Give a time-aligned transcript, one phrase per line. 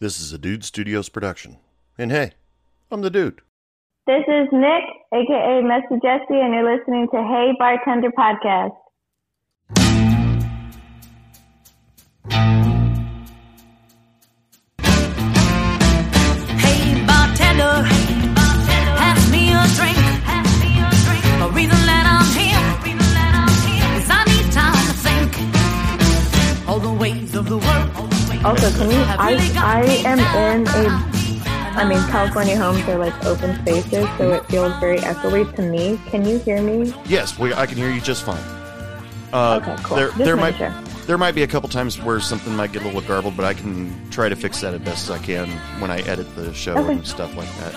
[0.00, 1.56] This is a Dude Studios production.
[1.98, 2.34] And hey,
[2.88, 3.40] I'm the dude.
[4.06, 8.76] This is Nick, aka Messy Jesse, and you're listening to Hey Bartender Podcast.
[28.44, 28.96] Also, can you?
[28.98, 31.78] I I am in a.
[31.80, 35.98] I mean, California homes are like open spaces, so it feels very echoey to me.
[36.06, 36.92] Can you hear me?
[37.06, 38.42] Yes, we, I can hear you just fine.
[39.32, 39.96] Uh, Okay, cool.
[39.96, 40.70] There, Just there might sure.
[41.06, 43.54] there might be a couple times where something might get a little garbled, but I
[43.54, 45.48] can try to fix that as best as I can
[45.80, 46.92] when I edit the show Okay.
[46.92, 47.74] and stuff like that.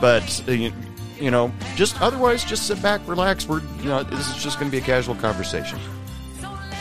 [0.00, 0.72] But uh, you,
[1.18, 3.46] you know, just otherwise, just sit back, relax.
[3.48, 5.78] We're you know, this is just going to be a casual conversation.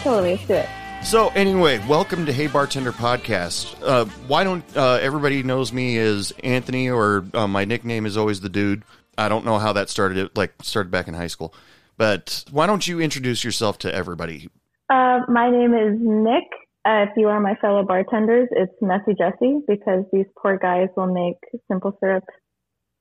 [0.01, 0.69] Totally, let's do it.
[1.03, 3.75] So anyway, welcome to Hey Bartender Podcast.
[3.83, 8.39] Uh, why don't uh, everybody knows me as Anthony, or uh, my nickname is always
[8.39, 8.83] the Dude.
[9.17, 10.17] I don't know how that started.
[10.17, 11.53] It like started back in high school,
[11.97, 14.49] but why don't you introduce yourself to everybody?
[14.89, 16.45] Uh, my name is Nick.
[16.85, 21.11] Uh, if you are my fellow bartenders, it's Messy Jesse because these poor guys will
[21.11, 21.35] make
[21.69, 22.23] simple syrup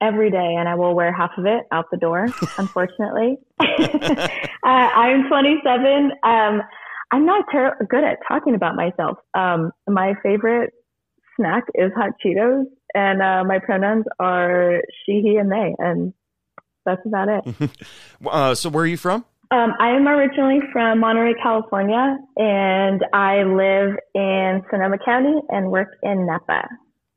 [0.01, 2.27] every day, and I will wear half of it out the door.
[2.59, 4.27] unfortunately, uh,
[4.65, 6.13] I'm 27.
[6.25, 6.63] Um,
[7.13, 9.19] I'm not ter- good at talking about myself.
[9.35, 10.73] Um, my favorite
[11.37, 16.13] snack is hot Cheetos, and uh, my pronouns are she, he, and they, and
[16.85, 17.71] that's about it.
[18.31, 19.25] Uh, so where are you from?
[19.51, 25.97] Um, I am originally from Monterey, California, and I live in Sonoma County and work
[26.03, 26.69] in Napa.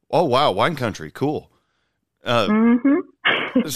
[0.10, 1.52] Oh wow, wine country, cool.
[2.24, 3.62] Uh, hmm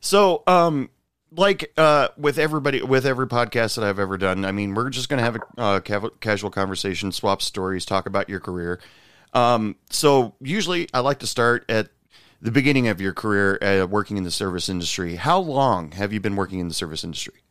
[0.00, 0.90] so um,
[1.32, 5.08] like uh, with everybody with every podcast that I've ever done, I mean, we're just
[5.08, 5.80] gonna have a uh,
[6.20, 8.80] casual conversation, swap stories, talk about your career.
[9.32, 11.88] Um, so usually I like to start at
[12.42, 15.16] the beginning of your career uh, working in the service industry.
[15.16, 17.42] How long have you been working in the service industry?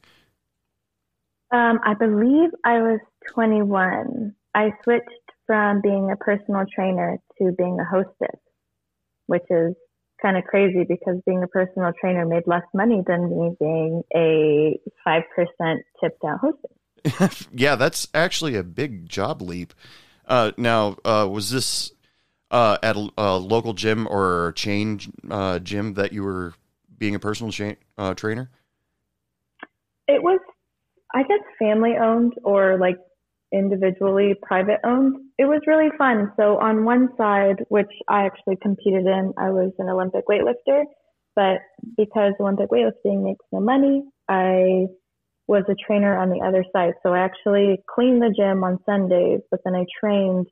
[1.52, 3.00] Um, I believe I was
[3.34, 4.36] 21.
[4.54, 5.06] I switched
[5.48, 8.40] from being a personal trainer to being a hostess,
[9.28, 9.74] which is
[10.22, 14.80] kind of crazy because being a personal trainer made less money than me being a
[15.08, 17.48] 5% tipped out hostess.
[17.54, 19.74] yeah, that's actually a big job leap.
[20.28, 21.92] Uh, now, uh, was this
[22.52, 25.00] uh, at a, a local gym or a chain
[25.30, 26.54] uh, gym that you were
[26.98, 28.50] being a personal cha- uh, trainer?
[30.08, 30.40] It was,
[31.14, 32.98] I guess, family owned or like
[33.52, 35.18] individually private owned.
[35.38, 36.32] It was really fun.
[36.38, 40.84] So on one side, which I actually competed in, I was an Olympic weightlifter.
[41.36, 41.60] But
[41.96, 44.88] because Olympic weightlifting makes no money, I
[45.48, 46.94] was a trainer on the other side.
[47.02, 50.48] So I actually cleaned the gym on Sundays, but then I trained.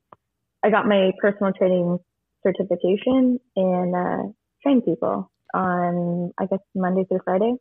[0.64, 1.98] I got my personal training
[2.42, 4.32] certification and uh,
[4.62, 7.54] trained people on, I guess, Monday through Friday.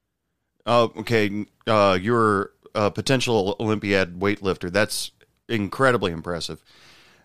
[0.66, 1.46] Oh, okay.
[1.68, 4.72] Uh, you're a potential Olympiad weightlifter.
[4.72, 5.12] That's
[5.50, 6.64] incredibly impressive.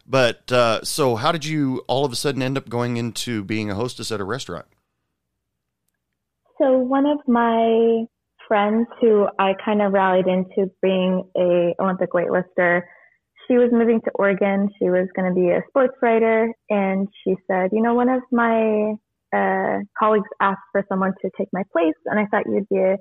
[0.07, 3.71] But uh, so, how did you all of a sudden end up going into being
[3.71, 4.67] a hostess at a restaurant?
[6.59, 8.05] So one of my
[8.47, 12.83] friends who I kind of rallied into being a Olympic weightlifter,
[13.47, 14.69] she was moving to Oregon.
[14.79, 18.23] She was going to be a sports writer, and she said, "You know, one of
[18.31, 18.95] my
[19.35, 22.99] uh, colleagues asked for someone to take my place, and I thought you'd be a,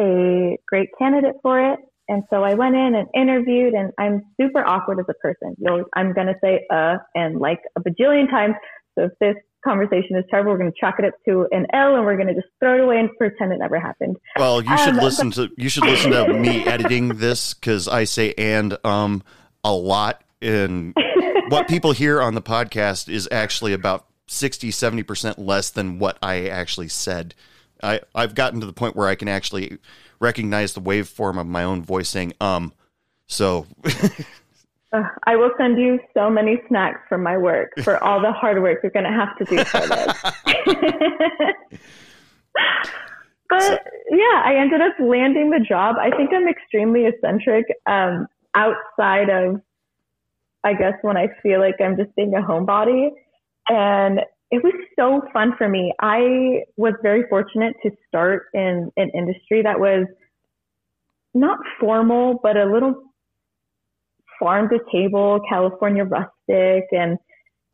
[0.00, 4.64] a great candidate for it." And so I went in and interviewed, and I'm super
[4.66, 5.54] awkward as a person.
[5.58, 8.54] You'll, I'm going to say uh and like a bajillion times.
[8.98, 11.94] So if this conversation is terrible, we're going to chalk it up to an L,
[11.96, 14.16] and we're going to just throw it away and pretend it never happened.
[14.38, 18.04] Well, you should Um, listen to you should listen to me editing this because I
[18.04, 19.22] say and um
[19.64, 20.94] a lot, and
[21.48, 26.18] what people hear on the podcast is actually about 60 70 percent less than what
[26.22, 27.34] I actually said.
[27.82, 29.78] I I've gotten to the point where I can actually
[30.20, 32.72] recognize the waveform of my own voice saying um.
[33.26, 33.66] So
[35.26, 38.78] I will send you so many snacks from my work for all the hard work
[38.82, 40.22] you're going to have to do for this.
[43.50, 45.96] but yeah, I ended up landing the job.
[46.00, 49.60] I think I'm extremely eccentric um, outside of
[50.64, 53.10] I guess, when I feel like I'm just being a homebody.
[53.68, 55.92] And it was so fun for me.
[56.00, 60.06] I was very fortunate to start in an industry that was
[61.34, 62.94] not formal, but a little
[64.38, 66.84] farm to table, California rustic.
[66.92, 67.18] And,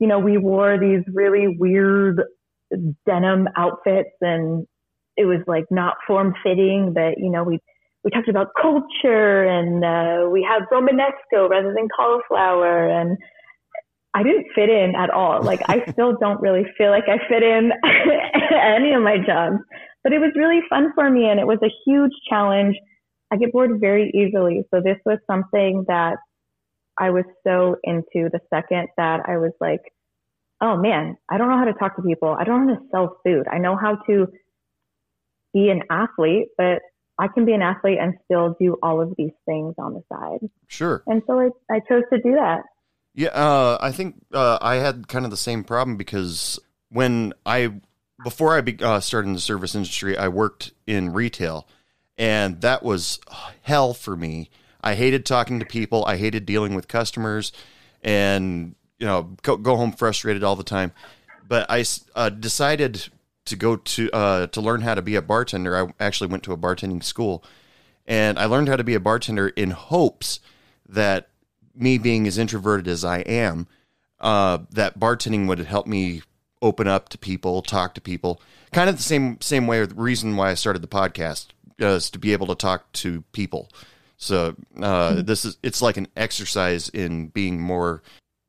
[0.00, 2.22] you know, we wore these really weird
[3.06, 4.66] denim outfits and
[5.16, 7.60] it was like not form fitting, but, you know, we,
[8.02, 13.16] we talked about culture and uh, we had Romanesco rather than cauliflower and
[14.14, 15.42] I didn't fit in at all.
[15.42, 17.72] Like I still don't really feel like I fit in
[18.52, 19.56] any of my jobs,
[20.02, 22.76] but it was really fun for me and it was a huge challenge.
[23.32, 24.62] I get bored very easily.
[24.72, 26.16] So this was something that
[26.98, 29.80] I was so into the second that I was like,
[30.60, 32.36] oh man, I don't know how to talk to people.
[32.38, 33.46] I don't know how to sell food.
[33.50, 34.28] I know how to
[35.52, 36.82] be an athlete, but
[37.18, 40.48] I can be an athlete and still do all of these things on the side.
[40.68, 41.02] Sure.
[41.06, 42.62] And so I, I chose to do that.
[43.14, 46.58] Yeah, uh, I think uh, I had kind of the same problem because
[46.88, 47.80] when I
[48.22, 51.68] before I be, uh, started in the service industry, I worked in retail,
[52.18, 53.20] and that was
[53.62, 54.50] hell for me.
[54.82, 56.04] I hated talking to people.
[56.04, 57.52] I hated dealing with customers,
[58.02, 60.92] and you know, go, go home frustrated all the time.
[61.46, 61.84] But I
[62.16, 63.08] uh, decided
[63.44, 65.76] to go to uh, to learn how to be a bartender.
[65.76, 67.44] I actually went to a bartending school,
[68.06, 70.40] and I learned how to be a bartender in hopes
[70.88, 71.28] that
[71.74, 73.66] me being as introverted as I am,
[74.20, 76.22] uh, that bartending would help me
[76.62, 78.40] open up to people, talk to people.
[78.72, 79.84] Kind of the same same way.
[79.84, 81.48] The reason why I started the podcast
[81.78, 83.68] is to be able to talk to people.
[84.16, 85.20] So uh, mm-hmm.
[85.22, 88.02] this is it's like an exercise in being more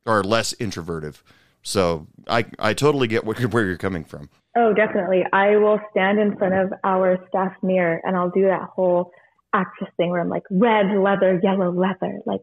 [0.06, 1.18] or less introverted.
[1.62, 4.30] So I I totally get where, where you're coming from.
[4.57, 5.24] Oh, definitely.
[5.33, 9.12] I will stand in front of our staff mirror and I'll do that whole
[9.54, 12.42] actress thing where I'm like red leather, yellow leather, like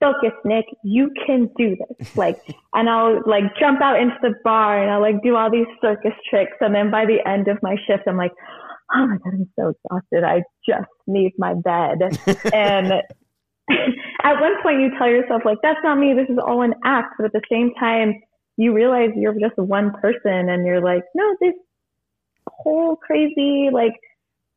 [0.00, 0.66] focus, Nick.
[0.84, 2.14] You can do this.
[2.16, 2.40] Like,
[2.74, 6.14] and I'll like jump out into the bar and I'll like do all these circus
[6.30, 6.56] tricks.
[6.60, 8.32] And then by the end of my shift, I'm like,
[8.94, 10.24] oh my God, I'm so exhausted.
[10.24, 11.98] I just need my bed.
[12.52, 12.92] and
[14.22, 16.14] at one point you tell yourself like, that's not me.
[16.14, 17.14] This is all an act.
[17.18, 18.14] But at the same time,
[18.56, 21.54] you realize you're just one person and you're like, no, this
[22.48, 23.92] whole crazy, like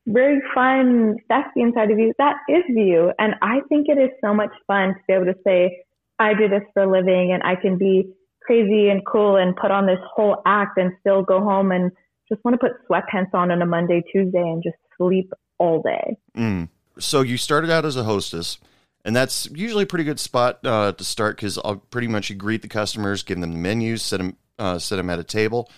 [0.09, 3.11] very fun, thespian inside of you, that is you.
[3.19, 5.83] And I think it is so much fun to be able to say,
[6.17, 8.11] I do this for a living and I can be
[8.41, 11.91] crazy and cool and put on this whole act and still go home and
[12.27, 16.17] just want to put sweatpants on on a Monday, Tuesday and just sleep all day.
[16.35, 16.69] Mm.
[16.97, 18.57] So you started out as a hostess.
[19.05, 22.35] And that's usually a pretty good spot uh, to start because I'll pretty much you
[22.35, 25.69] greet the customers, give them the menus, set them, uh, set them at a table.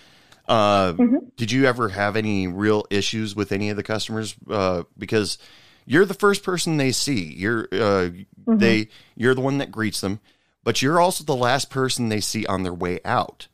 [0.48, 1.16] Uh, mm-hmm.
[1.36, 4.34] Did you ever have any real issues with any of the customers?
[4.50, 5.38] Uh, because
[5.86, 7.32] you're the first person they see.
[7.34, 8.58] You're uh, mm-hmm.
[8.58, 10.20] they you're the one that greets them,
[10.64, 13.48] but you're also the last person they see on their way out.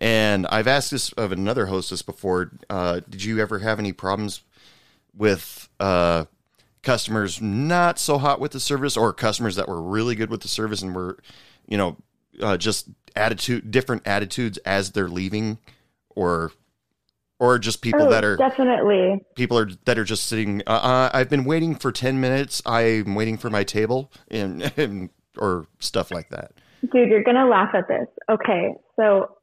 [0.00, 2.50] And I've asked this of another hostess before.
[2.68, 4.42] Uh, did you ever have any problems
[5.14, 6.24] with uh,
[6.82, 10.48] customers not so hot with the service, or customers that were really good with the
[10.48, 11.18] service and were,
[11.68, 11.96] you know,
[12.40, 15.58] uh, just attitude different attitudes as they're leaving?
[16.14, 16.52] Or
[17.38, 20.62] or just people oh, that are definitely people are that are just sitting.
[20.66, 22.62] Uh, uh I've been waiting for ten minutes.
[22.64, 26.52] I'm waiting for my table, and, and or stuff like that.
[26.92, 28.06] Dude, you're gonna laugh at this.
[28.30, 29.36] Okay, so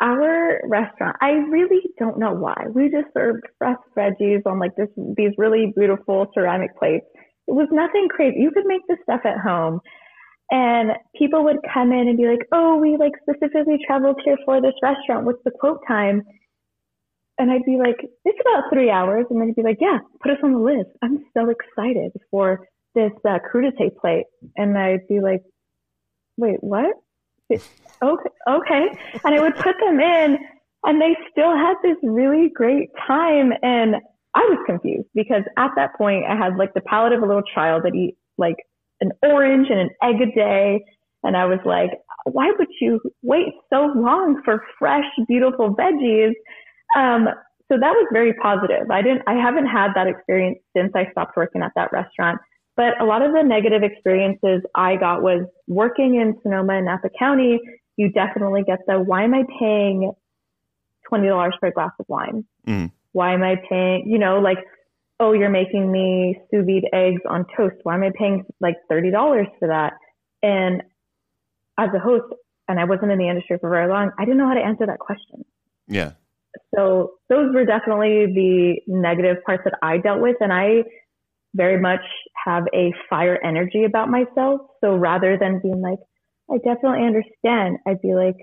[0.00, 2.66] our restaurant, I really don't know why.
[2.72, 7.06] We just served fresh veggies on like this these really beautiful ceramic plates.
[7.48, 8.38] It was nothing crazy.
[8.38, 9.80] You could make this stuff at home.
[10.50, 14.60] And people would come in and be like, oh, we like specifically traveled here for
[14.60, 15.24] this restaurant.
[15.24, 16.22] What's the quote time?
[17.38, 19.26] And I'd be like, it's about three hours.
[19.30, 20.90] And then they'd be like, yeah, put us on the list.
[21.02, 24.26] I'm so excited for this uh, crudité plate.
[24.56, 25.42] And I'd be like,
[26.36, 26.94] wait, what?
[27.50, 28.86] Okay, okay.
[29.24, 30.38] And I would put them in
[30.84, 33.52] and they still had this really great time.
[33.62, 33.96] And
[34.34, 37.42] I was confused because at that point I had like the palate of a little
[37.42, 38.56] child that eat like
[39.04, 40.84] an orange and an egg a day.
[41.22, 41.90] And I was like,
[42.24, 46.32] why would you wait so long for fresh, beautiful veggies?
[46.96, 47.28] Um,
[47.68, 48.90] so that was very positive.
[48.90, 52.40] I didn't, I haven't had that experience since I stopped working at that restaurant.
[52.76, 57.08] But a lot of the negative experiences I got was working in Sonoma and Napa
[57.18, 57.60] County.
[57.96, 60.12] You definitely get the why am I paying
[61.08, 62.44] twenty dollars for a glass of wine?
[62.66, 62.90] Mm.
[63.12, 64.08] Why am I paying?
[64.08, 64.58] You know, like
[65.20, 67.76] oh, you're making me sous vide eggs on toast.
[67.82, 69.94] Why am I paying like $30 for that?
[70.42, 70.82] And
[71.78, 72.24] as a host,
[72.68, 74.86] and I wasn't in the industry for very long, I didn't know how to answer
[74.86, 75.44] that question.
[75.86, 76.12] Yeah.
[76.74, 80.36] So those were definitely the negative parts that I dealt with.
[80.40, 80.84] And I
[81.54, 82.04] very much
[82.44, 84.60] have a fire energy about myself.
[84.82, 85.98] So rather than being like,
[86.50, 87.78] I definitely understand.
[87.86, 88.36] I'd be like,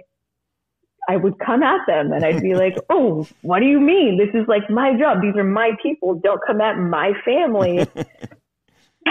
[1.09, 4.17] I would come at them and I'd be like, oh, what do you mean?
[4.17, 5.21] This is like my job.
[5.21, 6.19] These are my people.
[6.23, 7.85] Don't come at my family.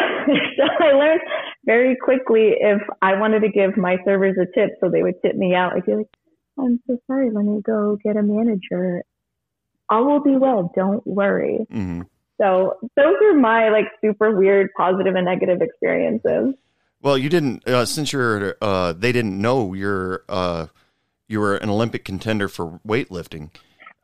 [0.56, 1.20] so I learned
[1.64, 5.34] very quickly if I wanted to give my servers a tip so they would tip
[5.34, 6.06] me out, I'd be like,
[6.58, 7.30] I'm so sorry.
[7.30, 9.02] Let me go get a manager.
[9.88, 10.70] All will be well.
[10.76, 11.66] Don't worry.
[11.70, 12.02] hmm
[12.40, 16.54] So those are my like super weird positive and negative experiences.
[17.02, 20.66] Well, you didn't uh, since you're uh, they didn't know you're uh,
[21.30, 23.50] you were an Olympic contender for weightlifting.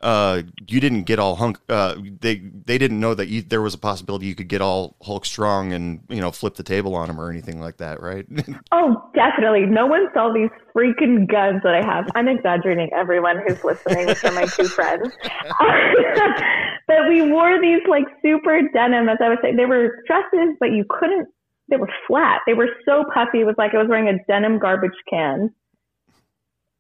[0.01, 1.59] Uh, you didn't get all hunk.
[1.69, 4.95] Uh, they they didn't know that you, there was a possibility you could get all
[5.03, 8.27] Hulk strong and you know flip the table on them or anything like that, right?
[8.73, 9.65] Oh, definitely.
[9.65, 12.09] No one saw these freaking guns that I have.
[12.15, 15.09] I'm exaggerating, everyone who's listening, are my two friends.
[16.87, 19.57] but we wore these like super denim, as I was saying.
[19.57, 21.27] They were dresses, but you couldn't,
[21.71, 22.43] they were flat.
[22.47, 23.41] They were so puffy.
[23.41, 25.55] It was like I was wearing a denim garbage can.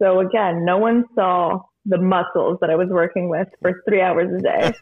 [0.00, 4.29] So again, no one saw the muscles that I was working with for three hours
[4.33, 4.73] a day.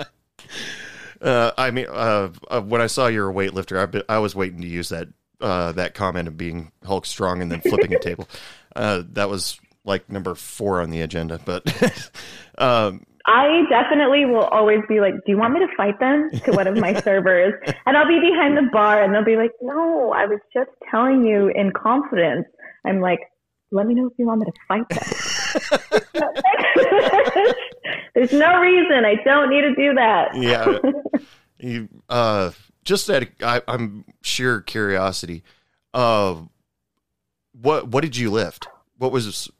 [1.22, 4.34] uh, I mean, uh, uh, when I saw you're a weightlifter, I, be- I was
[4.34, 5.08] waiting to use that
[5.40, 8.28] uh, that comment of being Hulk strong and then flipping a table.
[8.74, 11.66] Uh, that was like number four on the agenda, but
[12.58, 16.52] um, I definitely will always be like, "Do you want me to fight them?" to
[16.52, 17.54] one of my servers,
[17.86, 21.24] and I'll be behind the bar, and they'll be like, "No, I was just telling
[21.24, 22.46] you in confidence."
[22.84, 23.20] I'm like,
[23.76, 25.04] "Let me know if you want me to fight them."
[28.14, 29.04] There's no reason.
[29.04, 30.34] I don't need to do that.
[30.34, 30.78] yeah,
[31.58, 32.50] you uh,
[32.84, 35.42] just out of, I, I'm sheer curiosity.
[35.92, 36.36] Uh,
[37.52, 38.66] what what did you lift?
[38.98, 39.50] What was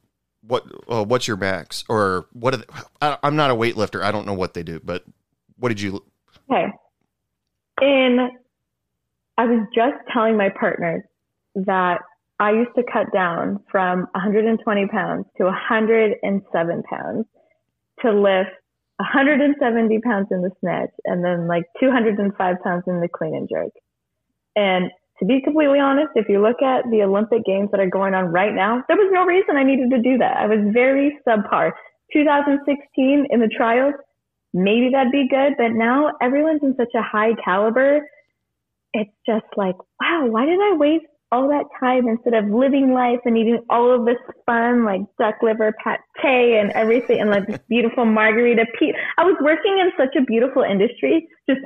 [0.42, 2.54] what uh, what's your max or what?
[2.54, 2.64] Are they,
[3.02, 4.02] I, I'm not a weightlifter.
[4.02, 5.04] I don't know what they do, but
[5.58, 6.02] what did you?
[6.50, 6.66] Okay.
[7.80, 8.20] And
[9.38, 11.02] I was just telling my partners
[11.54, 12.00] that
[12.38, 17.26] I used to cut down from 120 pounds to 107 pounds
[18.02, 18.50] to lift
[18.98, 23.72] 170 pounds in the snatch and then like 205 pounds in the clean and jerk.
[24.54, 28.14] And to be completely honest, if you look at the Olympic games that are going
[28.14, 30.36] on right now, there was no reason I needed to do that.
[30.36, 31.72] I was very subpar.
[32.12, 33.94] 2016 in the trials,
[34.52, 38.00] maybe that'd be good, but now everyone's in such a high caliber.
[38.92, 43.18] It's just like, wow, why did I waste all that time instead of living life
[43.24, 47.58] and eating all of this fun, like duck liver pate and everything and like this
[47.68, 48.94] beautiful margarita pea.
[49.18, 51.60] I was working in such a beautiful industry, just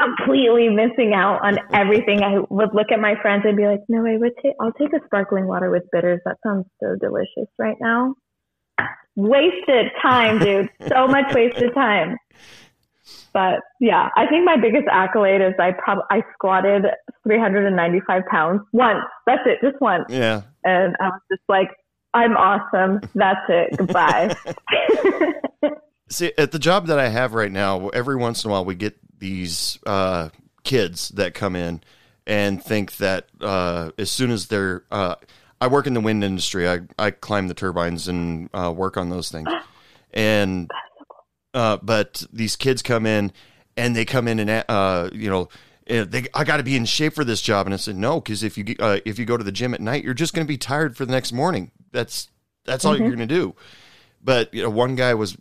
[0.00, 2.22] completely missing out on everything.
[2.22, 4.92] I would look at my friends and be like, no, I would take, I'll take
[4.92, 6.20] a sparkling water with bitters.
[6.24, 8.14] That sounds so delicious right now.
[9.14, 10.68] Wasted time, dude.
[10.88, 12.16] So much wasted time.
[13.36, 16.86] But yeah, I think my biggest accolade is I probably I squatted
[17.22, 19.04] 395 pounds once.
[19.26, 20.06] That's it, just once.
[20.08, 21.68] Yeah, And I was just like,
[22.14, 22.98] I'm awesome.
[23.14, 23.76] That's it.
[23.76, 24.34] Goodbye.
[26.08, 28.74] See, at the job that I have right now, every once in a while we
[28.74, 30.30] get these uh,
[30.64, 31.82] kids that come in
[32.26, 35.16] and think that uh, as soon as they're, uh,
[35.60, 36.66] I work in the wind industry.
[36.66, 39.48] I, I climb the turbines and uh, work on those things.
[40.14, 40.70] And,
[41.56, 43.32] uh, but these kids come in
[43.76, 45.48] and they come in and, uh, you know,
[45.86, 47.66] eh, they, I got to be in shape for this job.
[47.66, 49.80] And I said, no, because if you, uh, if you go to the gym at
[49.80, 51.70] night, you're just going to be tired for the next morning.
[51.92, 52.28] That's,
[52.64, 53.54] that's all you're going to do.
[54.22, 55.36] But, you know, one guy was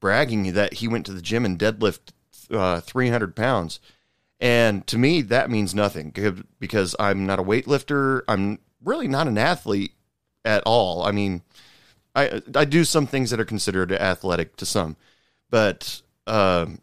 [0.00, 2.12] bragging that he went to the gym and deadlift
[2.50, 3.80] uh, 300 pounds.
[4.40, 6.14] And to me, that means nothing
[6.60, 8.22] because I'm not a weightlifter.
[8.28, 9.92] I'm really not an athlete
[10.44, 11.02] at all.
[11.02, 11.42] I mean,
[12.14, 14.96] I I do some things that are considered athletic to some,
[15.50, 16.80] but um,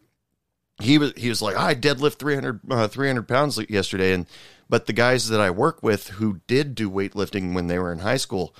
[0.80, 4.26] he was he was like I deadlift 300 uh, 300 pounds yesterday, and
[4.68, 8.00] but the guys that I work with who did do weightlifting when they were in
[8.00, 8.54] high school,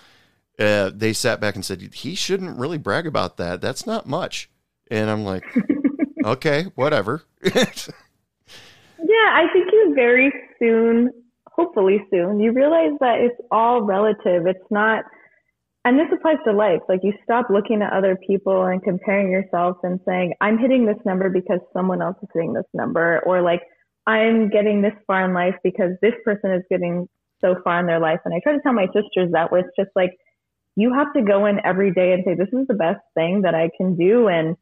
[0.58, 3.60] uh, they sat back and said he shouldn't really brag about that.
[3.60, 4.48] That's not much.
[4.88, 5.42] And I'm like,
[6.24, 7.22] okay, whatever.
[8.98, 11.10] Yeah, I think you very soon,
[11.46, 14.46] hopefully soon, you realize that it's all relative.
[14.46, 15.04] It's not,
[15.86, 16.80] and this applies to life.
[16.88, 20.98] Like you stop looking at other people and comparing yourself and saying, I'm hitting this
[21.04, 23.62] number because someone else is hitting this number, or like
[24.04, 27.08] I'm getting this far in life because this person is getting
[27.40, 28.18] so far in their life.
[28.24, 30.10] And I try to tell my sisters that where it's just like,
[30.74, 33.54] you have to go in every day and say, this is the best thing that
[33.54, 34.26] I can do.
[34.26, 34.56] And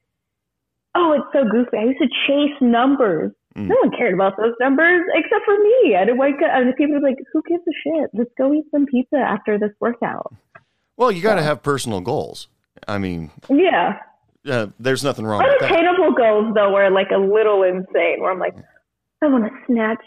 [0.95, 1.79] oh, it's so goofy.
[1.79, 3.33] I used to chase numbers.
[3.57, 3.69] Mm.
[3.69, 5.97] No one cared about those numbers except for me.
[5.97, 8.11] I didn't wake up and people were like, who gives a shit?
[8.13, 10.35] Let's go eat some pizza after this workout.
[10.97, 12.49] Well, you got to have personal goals.
[12.89, 13.99] I mean, Yeah.
[14.49, 15.71] uh, there's nothing wrong with that.
[15.73, 18.55] Unattainable goals though were like a little insane where I'm like,
[19.23, 20.03] I want to snatch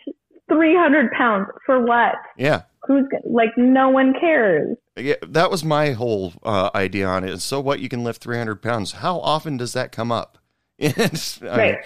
[0.50, 2.16] 300 pounds for what?
[2.38, 2.64] Yeah.
[2.86, 4.78] Who's go- like, no one cares.
[4.96, 7.40] Yeah, that was my whole uh, idea on it.
[7.42, 7.80] So what?
[7.80, 8.94] You can lift 300 pounds.
[8.94, 10.38] How often does that come up?
[10.80, 11.78] And, Right.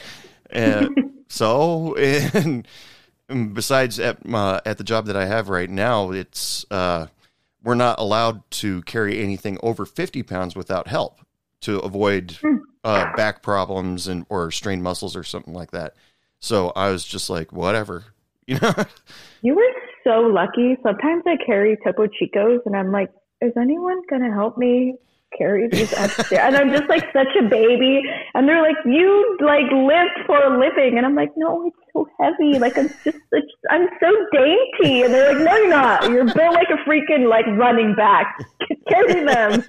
[0.50, 0.90] and
[1.30, 2.68] so, and
[3.54, 7.08] besides at uh, at the job that I have right now, it's uh,
[7.64, 11.20] we're not allowed to carry anything over 50 pounds without help
[11.62, 12.38] to avoid
[12.84, 15.96] uh, back problems and or strained muscles or something like that.
[16.40, 18.06] So I was just like, whatever,
[18.48, 18.74] you know.
[19.42, 20.78] You were so lucky.
[20.84, 24.96] Sometimes I carry Topo Chicos and I'm like, is anyone going to help me
[25.38, 26.42] carry these upstairs?
[26.44, 28.02] and I'm just like such a baby.
[28.34, 30.98] And they're like, you like lift for a living.
[30.98, 32.60] And I'm like, no, it's so heavy.
[32.60, 33.18] Like I'm just,
[33.70, 35.04] I'm so dainty.
[35.04, 36.12] And they're like, no, you're not.
[36.12, 38.38] You're built like a freaking like running back.
[38.90, 39.64] carry them.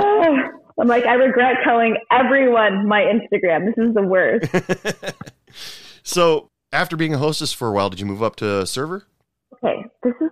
[0.00, 0.50] Ah.
[0.80, 3.66] I'm like, I regret telling everyone my Instagram.
[3.66, 4.50] This is the worst.
[6.02, 9.06] so after being a hostess for a while, did you move up to server?
[9.64, 10.30] okay, this is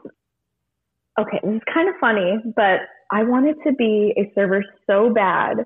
[1.19, 2.81] okay, this is kind of funny, but
[3.13, 5.59] I wanted to be a server so bad.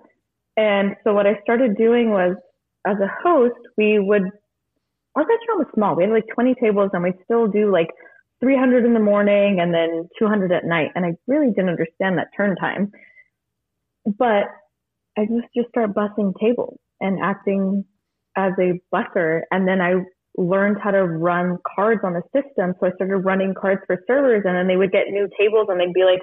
[0.56, 2.36] And so what I started doing was
[2.86, 4.24] as a host, we would
[5.14, 5.96] our restaurant was small.
[5.96, 7.88] We had like 20 tables and we'd still do like
[8.40, 10.90] 300 in the morning and then 200 at night.
[10.94, 12.92] And I really didn't understand that turn time.
[14.04, 14.44] But
[15.16, 17.84] I just just start bussing tables and acting
[18.36, 19.42] as a busser.
[19.50, 19.94] And then I
[20.36, 22.74] learned how to run cards on the system.
[22.78, 25.80] So I started running cards for servers and then they would get new tables and
[25.80, 26.20] they'd be like,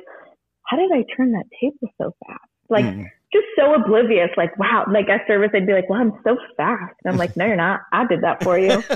[0.65, 2.39] how did I turn that table so fast?
[2.69, 3.09] Like Mm.
[3.33, 4.29] just so oblivious.
[4.37, 6.93] Like, wow, like at service, I'd be like, wow, I'm so fast.
[7.03, 7.81] And I'm like, no, you're not.
[7.91, 8.83] I did that for you.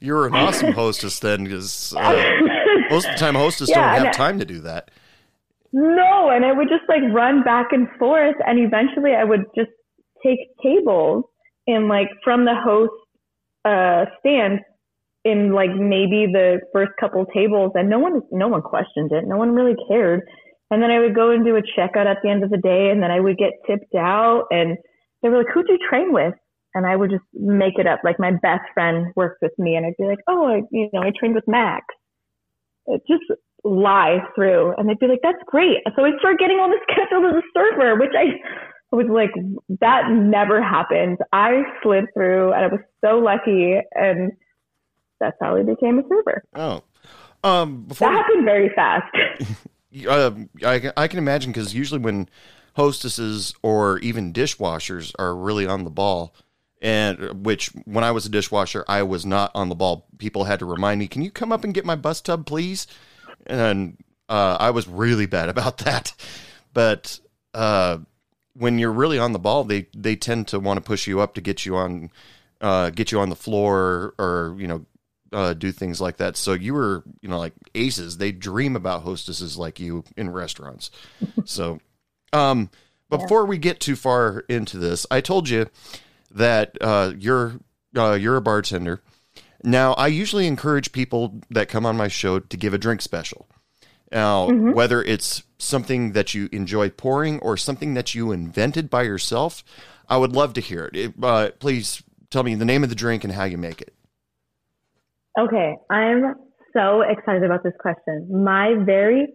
[0.00, 2.22] You were an awesome hostess then, because uh,
[2.90, 4.90] most of the time hostesses Yeah, don't have time to do that.
[5.72, 9.70] No, and I would just like run back and forth, and eventually I would just
[10.22, 11.24] take tables
[11.66, 12.92] and like from the host
[13.64, 14.60] uh, stand
[15.24, 19.36] in like maybe the first couple tables, and no one no one questioned it, no
[19.36, 20.22] one really cared.
[20.72, 22.88] And then I would go and do a checkout at the end of the day,
[22.90, 24.78] and then I would get tipped out, and
[25.22, 26.34] they were like, "Who'd you train with?"
[26.74, 28.00] And I would just make it up.
[28.02, 31.02] Like my best friend worked with me, and I'd be like, "Oh, I, you know,
[31.02, 31.84] I trained with Max."
[32.86, 33.22] It just
[33.64, 35.78] lie through and they'd be like, that's great.
[35.96, 39.30] So I start getting on the schedule as a server, which I was like,
[39.80, 41.18] that never happened.
[41.32, 43.78] I slid through and I was so lucky.
[43.92, 44.32] And
[45.20, 46.42] that's how I became a server.
[46.54, 46.82] Oh,
[47.44, 49.14] um, before That happened very fast.
[50.08, 50.32] uh,
[50.64, 52.28] I, I can imagine because usually when
[52.74, 56.34] hostesses or even dishwashers are really on the ball,
[56.80, 60.06] and which when I was a dishwasher, I was not on the ball.
[60.18, 62.86] People had to remind me, "Can you come up and get my bus tub, please?"
[63.46, 66.12] And uh, I was really bad about that.
[66.74, 67.20] But
[67.54, 67.98] uh,
[68.54, 71.34] when you're really on the ball, they they tend to want to push you up
[71.34, 72.10] to get you on,
[72.60, 74.84] uh, get you on the floor, or you know,
[75.32, 76.36] uh, do things like that.
[76.36, 78.18] So you were, you know, like aces.
[78.18, 80.90] They dream about hostesses like you in restaurants.
[81.44, 81.80] so,
[82.32, 82.70] um,
[83.10, 85.68] before we get too far into this, I told you
[86.30, 87.60] that uh, you're
[87.96, 89.02] uh, you're a bartender.
[89.62, 93.46] Now, I usually encourage people that come on my show to give a drink special.
[94.10, 99.64] Now, whether it's something that you enjoy pouring or something that you invented by yourself,
[100.08, 100.96] I would love to hear it.
[100.96, 103.94] it uh, please tell me the name of the drink and how you make it.
[105.38, 106.34] Okay, I'm
[106.74, 108.28] so excited about this question.
[108.44, 109.28] My very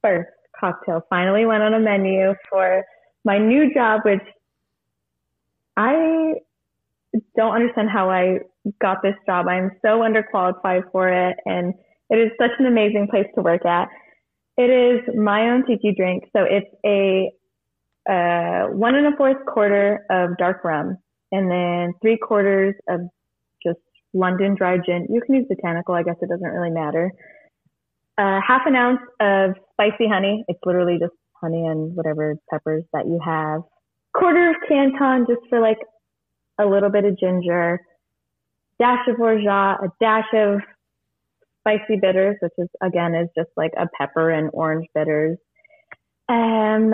[0.00, 2.82] first cocktail finally went on a menu for
[3.26, 4.22] my new job, which
[5.76, 6.34] I
[7.36, 8.38] don't understand how I
[8.80, 9.48] got this job.
[9.48, 11.74] I'm so underqualified for it, and
[12.08, 13.88] it is such an amazing place to work at.
[14.56, 17.30] It is my own tiki drink, so it's a
[18.10, 20.96] uh, one and a fourth quarter of dark rum,
[21.32, 23.00] and then three quarters of
[24.14, 25.06] London dry gin.
[25.10, 27.12] You can use botanical, I guess it doesn't really matter.
[28.18, 30.44] Uh, half an ounce of spicy honey.
[30.48, 33.62] It's literally just honey and whatever peppers that you have.
[34.16, 35.78] Quarter of Canton just for like
[36.58, 37.78] a little bit of ginger.
[38.80, 40.60] Dash of orgeat, a dash of
[41.60, 45.36] spicy bitters, which is again is just like a pepper and orange bitters.
[46.28, 46.92] Um,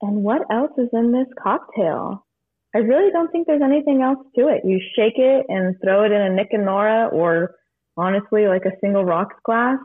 [0.00, 2.24] and what else is in this cocktail?
[2.74, 4.62] I really don't think there's anything else to it.
[4.64, 7.54] You shake it and throw it in a Nick and Nora or
[7.96, 9.78] honestly like a single rocks glass.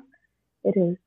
[0.63, 0.97] It is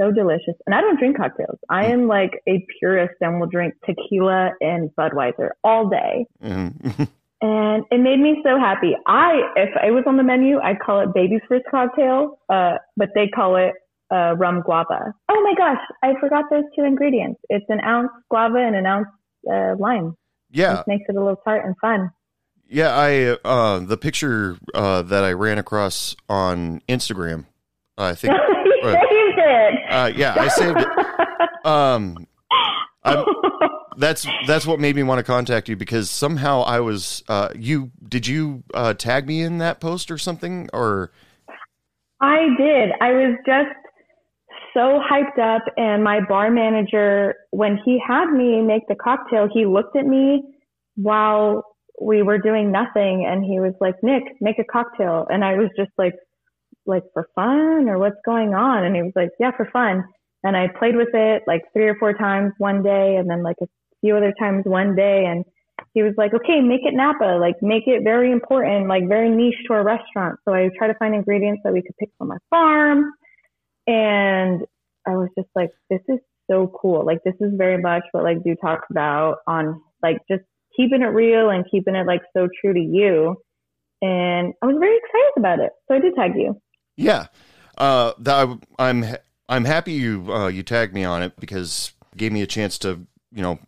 [0.00, 0.54] so delicious.
[0.66, 1.58] And I don't drink cocktails.
[1.68, 6.26] I am like a purist and will drink tequila and Budweiser all day.
[6.42, 7.08] Mhm.
[7.42, 8.94] And it made me so happy.
[9.06, 13.08] I, if it was on the menu, I'd call it baby's first cocktail, uh, but
[13.14, 13.72] they call it
[14.12, 15.14] uh, rum guava.
[15.30, 17.40] Oh my gosh, I forgot those two ingredients.
[17.48, 19.08] It's an ounce guava and an ounce
[19.50, 20.16] uh, lime.
[20.50, 22.10] Yeah, Which makes it a little tart and fun.
[22.68, 27.46] Yeah, I uh, the picture uh, that I ran across on Instagram.
[27.98, 28.34] I think.
[28.62, 29.74] you saved it.
[29.90, 30.88] uh, yeah, I saved it.
[31.64, 32.26] Um,
[33.04, 33.24] I'm,
[33.96, 37.90] that's that's what made me want to contact you because somehow I was uh, you.
[38.08, 41.12] Did you uh, tag me in that post or something or?
[42.22, 42.90] I did.
[43.00, 43.79] I was just
[44.74, 49.66] so hyped up, and my bar manager, when he had me make the cocktail, he
[49.66, 50.42] looked at me
[50.96, 51.64] while
[52.00, 55.70] we were doing nothing, and he was like, "Nick, make a cocktail," and I was
[55.76, 56.14] just like,
[56.86, 60.04] "Like for fun or what's going on?" And he was like, "Yeah, for fun."
[60.42, 63.56] And I played with it like three or four times one day, and then like
[63.62, 63.66] a
[64.00, 65.44] few other times one day, and
[65.94, 69.56] he was like, okay, make it Napa, like make it very important, like very niche
[69.66, 70.38] to our restaurant.
[70.44, 73.12] So I try to find ingredients that we could pick from our farm.
[73.90, 74.62] And
[75.04, 77.04] I was just like, this is so cool.
[77.04, 80.44] Like this is very much what like Du talks about on like just
[80.76, 83.34] keeping it real and keeping it like so true to you.
[84.00, 85.72] And I was very excited about it.
[85.88, 86.60] So I did tag you.
[86.96, 87.26] Yeah,
[87.78, 89.04] uh, that, I'm
[89.48, 92.78] I'm happy you uh, you tagged me on it because it gave me a chance
[92.78, 93.58] to you know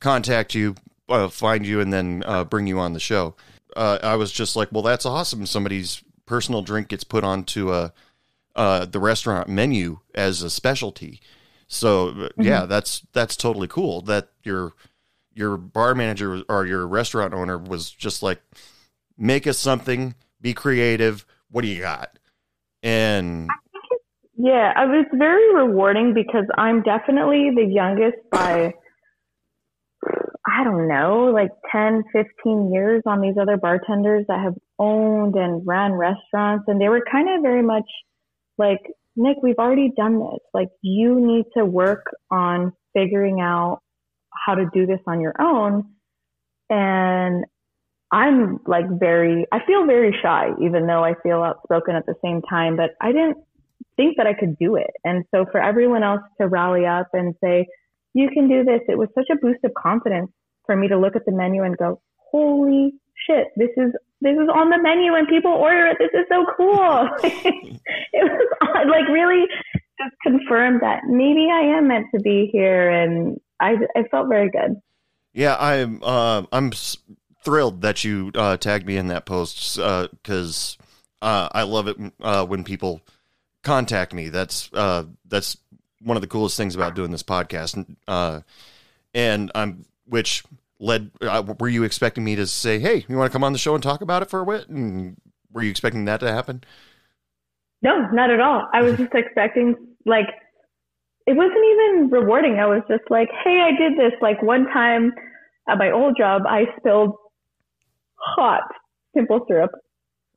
[0.00, 0.74] contact you,
[1.08, 3.36] uh, find you, and then uh, bring you on the show.
[3.76, 5.46] Uh, I was just like, well, that's awesome.
[5.46, 7.92] Somebody's personal drink gets put onto a
[8.58, 11.22] uh, the restaurant menu as a specialty.
[11.68, 12.42] So Mm-hmm.
[12.44, 14.02] yeah, that's that's totally cool.
[14.02, 14.74] That your
[15.34, 18.42] your bar manager or your restaurant owner was just like,
[19.18, 21.26] make us something, be creative.
[21.50, 22.18] What do you got?
[22.82, 23.58] And
[24.36, 28.74] Yeah, I was very rewarding because I'm definitely the youngest by,
[30.46, 35.66] I don't know, like 10, 15 years on these other bartenders that have owned and
[35.66, 36.64] ran restaurants.
[36.68, 37.86] And they were kind of very much
[38.58, 38.80] like,
[39.16, 40.40] Nick, we've already done this.
[40.52, 43.80] Like, you need to work on figuring out
[44.46, 45.84] how to do this on your own.
[46.70, 47.44] And
[48.12, 52.42] I'm like very, I feel very shy, even though I feel outspoken at the same
[52.42, 53.38] time, but I didn't
[53.96, 54.90] think that I could do it.
[55.04, 57.66] And so for everyone else to rally up and say,
[58.14, 60.30] you can do this, it was such a boost of confidence
[60.64, 62.92] for me to look at the menu and go, holy
[63.26, 65.96] shit, this is, this is on the menu and people order it.
[65.98, 67.08] This is so cool.
[67.22, 69.46] it was like really
[69.98, 72.90] just confirmed that maybe I am meant to be here.
[72.90, 74.80] And I, I felt very good.
[75.32, 76.72] Yeah, I'm uh, I'm
[77.44, 80.78] thrilled that you uh, tagged me in that post because
[81.22, 83.02] uh, I love it uh, when people
[83.62, 84.28] contact me.
[84.30, 85.58] That's uh, that's
[86.00, 87.76] one of the coolest things about doing this podcast.
[87.76, 88.40] And, uh,
[89.14, 90.44] and I'm which
[90.80, 91.10] led.
[91.20, 93.74] Uh, were you expecting me to say, "Hey, you want to come on the show
[93.74, 95.16] and talk about it for a bit?" And
[95.52, 96.62] were you expecting that to happen?
[97.82, 98.68] No, not at all.
[98.72, 100.26] I was just expecting like
[101.26, 102.58] it wasn't even rewarding.
[102.58, 104.12] I was just like, hey, I did this.
[104.22, 105.12] Like one time
[105.68, 107.14] at my old job, I spilled
[108.16, 108.62] hot
[109.14, 109.70] simple syrup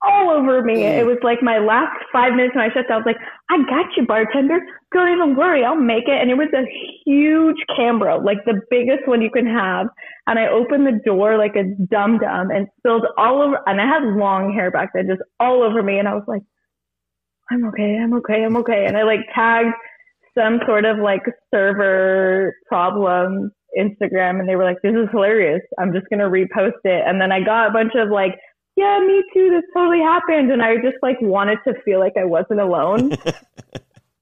[0.04, 0.82] all over me.
[0.82, 1.00] Mm.
[1.00, 2.96] It was like my last five minutes when I shut down.
[2.96, 4.60] I was like, I got you, bartender.
[4.94, 6.20] Don't even worry, I'll make it.
[6.20, 6.66] And it was a
[7.06, 9.88] huge Cambro, like the biggest one you can have.
[10.28, 13.60] And I opened the door like a dum dum and spilled all over.
[13.66, 16.00] And I had long hair back then, just all over me.
[16.00, 16.42] And I was like,
[17.52, 18.86] I'm okay, I'm okay, I'm okay.
[18.88, 19.76] And I like tagged
[20.38, 25.62] some sort of like server problem Instagram and they were like, this is hilarious.
[25.80, 27.04] I'm just going to repost it.
[27.06, 28.36] And then I got a bunch of like,
[28.82, 29.50] yeah, me too.
[29.52, 30.52] This totally happened.
[30.52, 33.12] And I just like wanted to feel like I wasn't alone.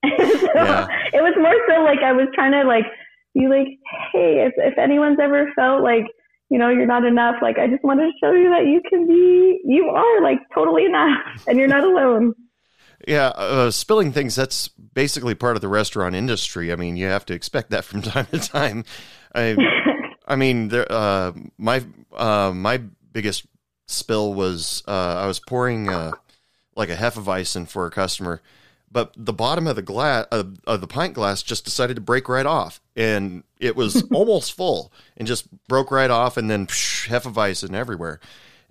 [0.04, 0.88] so Yeah.
[1.14, 2.86] it was more so like I was trying to like
[3.34, 3.68] be like,
[4.12, 6.06] hey, if, if anyone's ever felt like,
[6.50, 9.08] you know, you're not enough, like I just wanted to show you that you can
[9.08, 11.18] be, you are like totally enough
[11.48, 12.34] and you're not alone.
[13.08, 16.72] Yeah, uh, spilling things, that's basically part of the restaurant industry.
[16.74, 18.84] I mean, you have to expect that from time to time.
[19.34, 19.56] I,
[20.28, 23.46] I mean, there, uh, my, uh, my biggest
[23.90, 26.12] spill was, uh, I was pouring, uh,
[26.76, 28.42] like a Hefeweizen for a customer,
[28.92, 32.28] but the bottom of the glass, of, of the pint glass just decided to break
[32.30, 32.82] right off.
[32.96, 38.20] And it was almost full and just broke right off and then psh, Hefeweizen everywhere.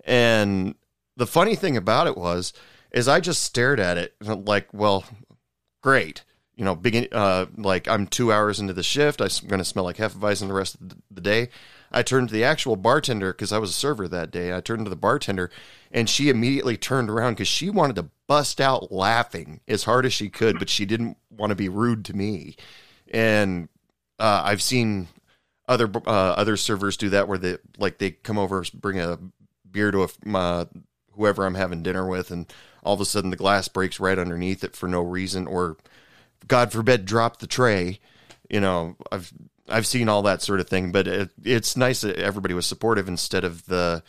[0.05, 0.75] And
[1.15, 2.53] the funny thing about it was,
[2.91, 5.03] is I just stared at it like, well,
[5.81, 6.23] great.
[6.55, 9.21] You know, begin uh, like I'm two hours into the shift.
[9.21, 11.49] I'm going to smell like Hefeweizen the rest of the- the day.
[11.91, 14.55] I turned to the actual bartender because I was a server that day.
[14.55, 15.49] I turned to the bartender,
[15.91, 20.13] and she immediately turned around because she wanted to bust out laughing as hard as
[20.13, 22.55] she could, but she didn't want to be rude to me.
[23.11, 23.69] And
[24.19, 25.07] uh, I've seen
[25.67, 29.19] other uh, other servers do that where they like they come over, bring a
[29.69, 30.67] beer to a,
[31.13, 32.51] whoever I'm having dinner with, and
[32.83, 35.77] all of a sudden the glass breaks right underneath it for no reason, or
[36.47, 37.99] God forbid, drop the tray.
[38.49, 39.31] You know, I've
[39.69, 43.07] I've seen all that sort of thing, but it, it's nice that everybody was supportive
[43.07, 44.03] instead of the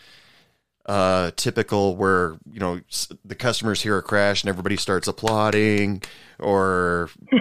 [0.87, 2.81] uh, typical where you know
[3.25, 6.03] the customers hear a crash and everybody starts applauding,
[6.39, 7.39] or they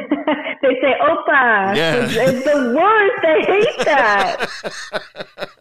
[0.82, 2.06] say "Opa." Yeah.
[2.06, 3.26] It's, it's the worst.
[3.26, 4.50] I hate that.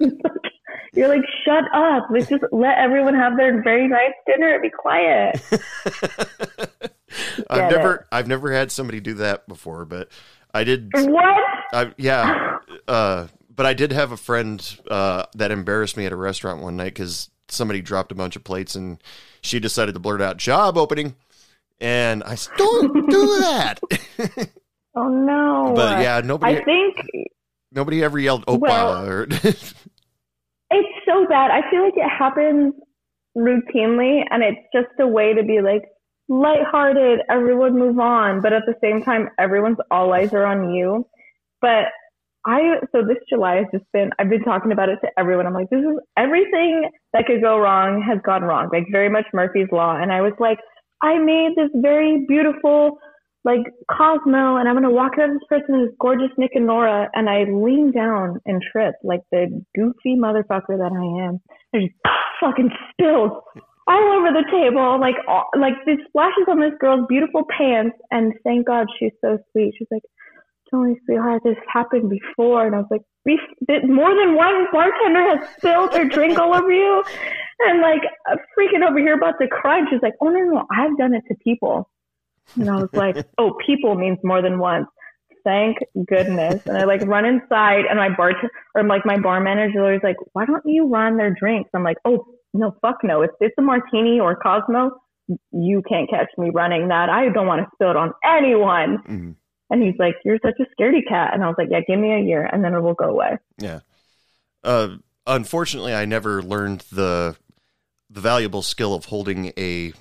[0.99, 2.09] You're like, shut up.
[2.11, 5.41] Let's just let everyone have their very nice dinner and be quiet.
[7.49, 10.09] I've never I've never had somebody do that before, but
[10.55, 10.91] I did.
[10.95, 11.37] What?
[11.73, 16.17] I, yeah, uh, but I did have a friend uh, that embarrassed me at a
[16.17, 19.03] restaurant one night because somebody dropped a bunch of plates and
[19.43, 21.15] she decided to blurt out "job opening,"
[21.81, 23.81] and I said, "Don't do that."
[24.95, 25.75] Oh no.
[25.77, 26.97] but yeah, nobody I think
[27.71, 29.75] nobody ever yelled "opa" Well- or it's
[31.07, 31.53] so bad.
[31.53, 32.75] I feel like it happens
[33.37, 35.85] routinely and it's just a way to be like
[36.29, 41.07] lighthearted, everyone move on, but at the same time everyone's all eyes are on you.
[41.61, 41.87] But
[42.47, 45.47] I so this July has just been I've been talking about it to everyone.
[45.47, 48.69] I'm like, this is everything that could go wrong has gone wrong.
[48.73, 49.97] Like very much Murphy's Law.
[49.97, 50.59] And I was like,
[51.03, 52.99] I made this very beautiful
[53.45, 53.61] like
[53.91, 57.29] Cosmo and I'm gonna walk out of this person who's gorgeous Nick and Nora and
[57.29, 61.41] I lean down and trip like the goofy motherfucker that I am.
[61.75, 61.95] I just
[62.41, 63.33] fucking spills
[63.89, 68.35] all over the table, like all, like this splashes on this girl's beautiful pants and
[68.45, 69.75] thank God she's so sweet.
[69.79, 70.03] She's like,
[70.73, 75.23] me, sweetheart, this happened before and I was like, "Bef- did- more than one bartender
[75.23, 77.03] has spilled their drink all over you
[77.61, 80.67] and like I'm freaking over here about to cry and she's like, Oh no no,
[80.71, 81.89] I've done it to people.
[82.57, 84.89] And I was like, oh, people means more than once.
[85.45, 86.67] Thank goodness.
[86.67, 88.33] And I like run inside and my bar,
[88.75, 91.71] or like my bar manager is like, why don't you run their drinks?
[91.75, 93.23] I'm like, oh, no, fuck no.
[93.23, 94.91] If it's a martini or Cosmo,
[95.53, 97.09] you can't catch me running that.
[97.11, 98.99] I don't want to spill it on anyone.
[99.07, 99.35] Mhm.
[99.71, 101.35] And he's like, you're such a scaredy cat.
[101.35, 103.37] And I was like, yeah, give me a year and then it will go away.
[103.59, 103.81] yeah.
[104.65, 107.37] Uh, unfortunately, I never learned the
[108.11, 109.93] the valuable skill of holding a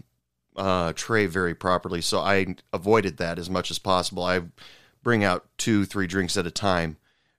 [0.56, 4.24] uh, tray very properly, so I avoided that as much as possible.
[4.24, 4.42] I
[5.04, 6.98] bring out two, three drinks at a time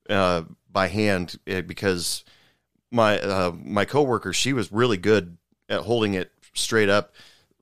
[0.09, 2.25] uh, by hand eh, because
[2.90, 5.37] my uh, my coworker she was really good
[5.68, 7.12] at holding it straight up,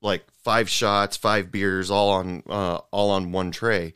[0.00, 3.94] like five shots, five beers, all on uh, all on one tray.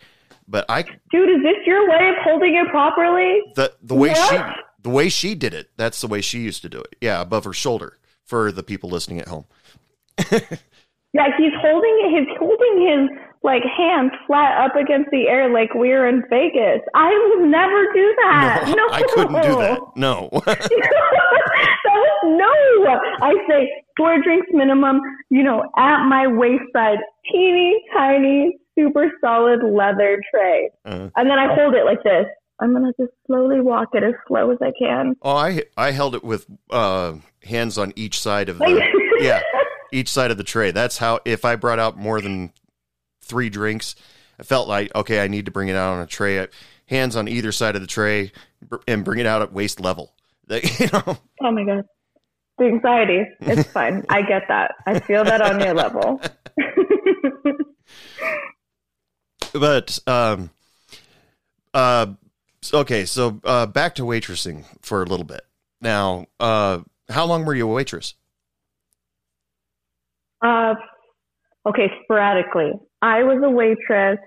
[0.48, 3.40] But I Dude, is this your way of holding it properly?
[3.54, 4.38] the the way she
[4.82, 7.44] the way she did it that's the way she used to do it yeah above
[7.44, 9.44] her shoulder for the people listening at home
[11.12, 12.10] Yeah, he's holding it.
[12.28, 16.81] he's holding his like hand flat up against the air like we're in Vegas.
[16.94, 18.64] I would never do that.
[18.68, 20.68] no, No, i couldn't do that no that
[21.85, 23.26] was no.
[23.26, 25.00] I say four drinks minimum.
[25.31, 26.98] You know, at my wayside,
[27.31, 32.26] teeny tiny, super solid leather tray, Uh, and then I hold it like this.
[32.61, 35.14] I'm gonna just slowly walk it as slow as I can.
[35.22, 38.83] oh i i held it with uh hands on each side of the
[39.20, 39.40] yeah
[39.92, 42.53] each side of the tray that's how if i brought out more than
[43.30, 43.94] three drinks
[44.38, 46.46] i felt like okay i need to bring it out on a tray
[46.86, 48.32] hands on either side of the tray
[48.88, 50.12] and bring it out at waist level
[50.50, 51.84] you know Oh my god.
[52.58, 53.24] The anxiety.
[53.40, 54.04] It's fine.
[54.10, 54.72] I get that.
[54.86, 56.20] I feel that on your level.
[59.52, 60.50] but um
[61.72, 62.06] uh
[62.74, 65.40] okay so uh back to waitressing for a little bit
[65.80, 68.14] now uh how long were you a waitress
[70.42, 70.74] uh,
[71.66, 72.72] okay, sporadically.
[73.02, 74.18] I was a waitress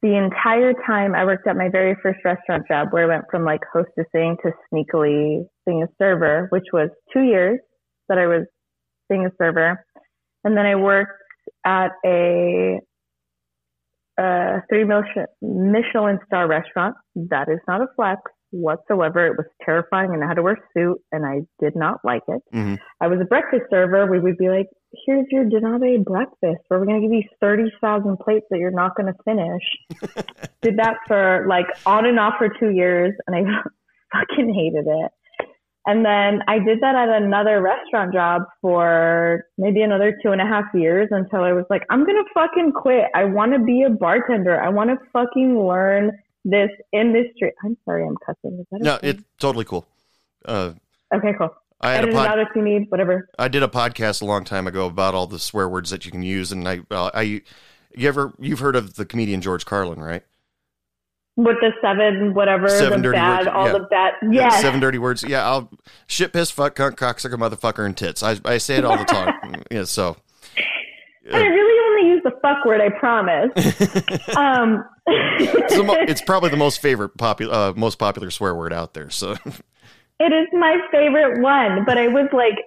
[0.00, 3.44] the entire time I worked at my very first restaurant job where I went from
[3.44, 7.58] like hostessing to sneakily being a server, which was two years
[8.08, 8.46] that I was
[9.08, 9.84] being a server.
[10.44, 11.20] And then I worked
[11.64, 12.78] at a,
[14.18, 16.94] a three Michelin, Michelin star restaurant.
[17.16, 19.26] That is not a flex whatsoever.
[19.26, 22.22] It was terrifying and I had to wear a suit and I did not like
[22.28, 22.42] it.
[22.54, 22.78] Mhm.
[23.00, 24.06] I was a breakfast server.
[24.06, 24.66] We would be like,
[25.06, 26.62] here's your Denave breakfast.
[26.68, 29.62] Where we're going to give you 30,000 plates that you're not going to finish.
[30.62, 33.42] Did that for like on and off for two years and I
[34.12, 35.12] fucking hated it.
[35.86, 40.44] And then I did that at another restaurant job for maybe another two and a
[40.44, 43.04] half years until I was like, I'm going to fucking quit.
[43.14, 44.60] I want to be a bartender.
[44.60, 46.12] I want to fucking learn
[46.50, 47.52] this industry.
[47.64, 48.64] I'm sorry, I'm cussing.
[48.72, 49.08] No okay?
[49.10, 49.86] it's totally cool
[50.44, 50.72] uh
[51.14, 51.50] okay, cool.
[51.80, 53.28] i had a Edit it pod- if you need, whatever.
[53.38, 56.12] i did a podcast a long time ago about all the swear words that you
[56.12, 57.22] can use and i uh, i
[57.96, 60.22] you ever you've heard of the comedian george carlin right
[61.36, 63.72] With the seven, whatever, Seven the dirty bad, words, all yeah.
[63.72, 64.12] the bad.
[64.30, 65.70] Yeah, seven dirty words yeah i'll
[66.06, 69.62] shit piss fuck cunt cocksucker motherfucker and tits i, I say it all the time
[69.70, 70.16] yeah so
[71.26, 71.67] And I really only
[72.18, 73.50] use the fuck word, I promise.
[74.36, 78.94] um, it's, mo- it's probably the most favorite popular uh, most popular swear word out
[78.94, 79.36] there so
[80.20, 82.58] it is my favorite one, but I was like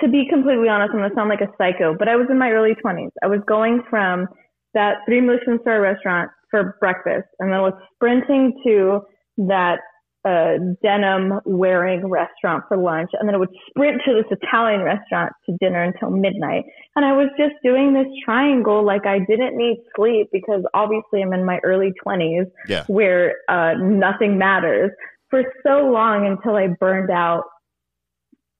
[0.00, 2.50] to be completely honest, I'm gonna sound like a psycho, but I was in my
[2.50, 3.10] early 20s.
[3.22, 4.26] I was going from
[4.74, 9.00] that three Michelin star restaurant for breakfast, and then I was sprinting to
[9.48, 9.80] that
[10.24, 15.32] uh, denim wearing restaurant for lunch, and then I would sprint to this Italian restaurant
[15.46, 16.64] to dinner until midnight.
[16.94, 21.32] And I was just doing this triangle like I didn't need sleep because obviously I'm
[21.32, 22.84] in my early 20s Yeah.
[22.86, 24.92] where uh, nothing matters
[25.28, 27.44] for so long until I burned out.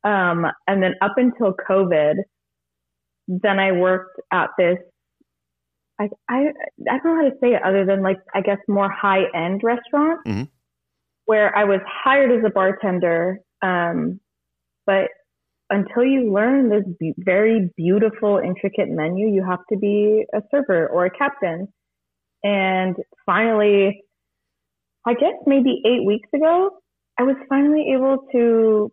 [0.05, 2.14] Um, and then up until COVID,
[3.29, 4.79] then I worked at this.
[6.01, 6.46] I, I,
[6.90, 9.61] I don't know how to say it other than like, I guess more high end
[9.62, 10.48] restaurant Mhm.
[11.26, 13.38] Where I was hired as a bartender.
[13.62, 14.20] Um,
[14.87, 15.08] but
[15.70, 20.88] until you learn this be- very beautiful, intricate menu, you have to be a server
[20.88, 21.68] or a captain.
[22.44, 24.02] And finally,
[25.06, 26.70] I guess maybe eight weeks ago,
[27.18, 28.92] I was finally able to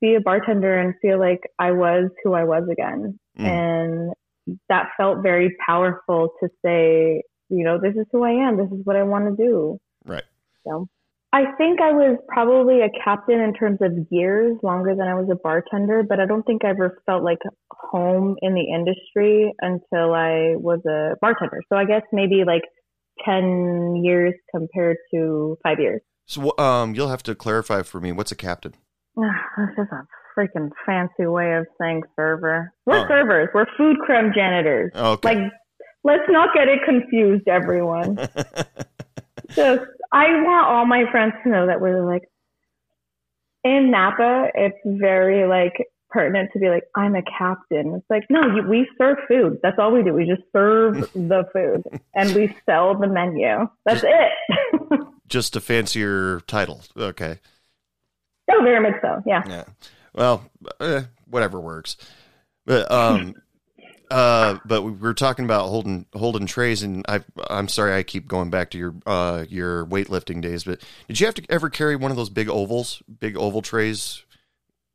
[0.00, 3.18] be a bartender and feel like I was who I was again.
[3.38, 3.44] Mm.
[3.44, 8.56] And that felt very powerful to say, you know, this is who I am.
[8.56, 9.78] This is what I want to do.
[10.04, 10.24] Right.
[10.66, 10.88] So
[11.32, 15.28] I think I was probably a captain in terms of years longer than I was
[15.30, 17.38] a bartender, but I don't think I ever felt like
[17.70, 21.60] home in the industry until I was a bartender.
[21.68, 22.62] So I guess maybe like
[23.24, 26.00] 10 years compared to five years.
[26.26, 28.12] So um, you'll have to clarify for me.
[28.12, 28.74] What's a captain?
[29.16, 29.26] this
[29.78, 30.06] is a
[30.38, 32.72] freaking fancy way of saying server.
[32.86, 33.08] We're Oh.
[33.08, 33.48] servers.
[33.54, 34.92] We're food crumb janitors.
[34.94, 35.34] Okay.
[35.34, 35.52] Like,
[36.04, 38.16] let's not get it confused, everyone.
[39.50, 42.28] Just, I want all my friends to know that we're like,
[43.64, 45.74] in Napa, it's very like
[46.10, 47.94] pertinent to be like, I'm a captain.
[47.94, 49.58] It's like, no, you, we serve food.
[49.62, 50.14] That's all we do.
[50.14, 51.82] We just serve the food
[52.14, 53.68] and we sell the menu.
[53.84, 55.00] That's it.
[55.28, 56.82] Just a fancier title.
[56.96, 57.40] Okay.
[58.48, 59.20] oh, very much so.
[59.26, 59.42] Yeah.
[59.48, 59.64] Yeah.
[60.14, 60.48] Well,
[60.80, 61.96] eh, whatever works.
[62.64, 63.34] But um,
[64.10, 68.28] uh, but we were talking about holding holding trays, and I I'm sorry I keep
[68.28, 71.96] going back to your uh your weightlifting days, but did you have to ever carry
[71.96, 74.24] one of those big ovals, big oval trays,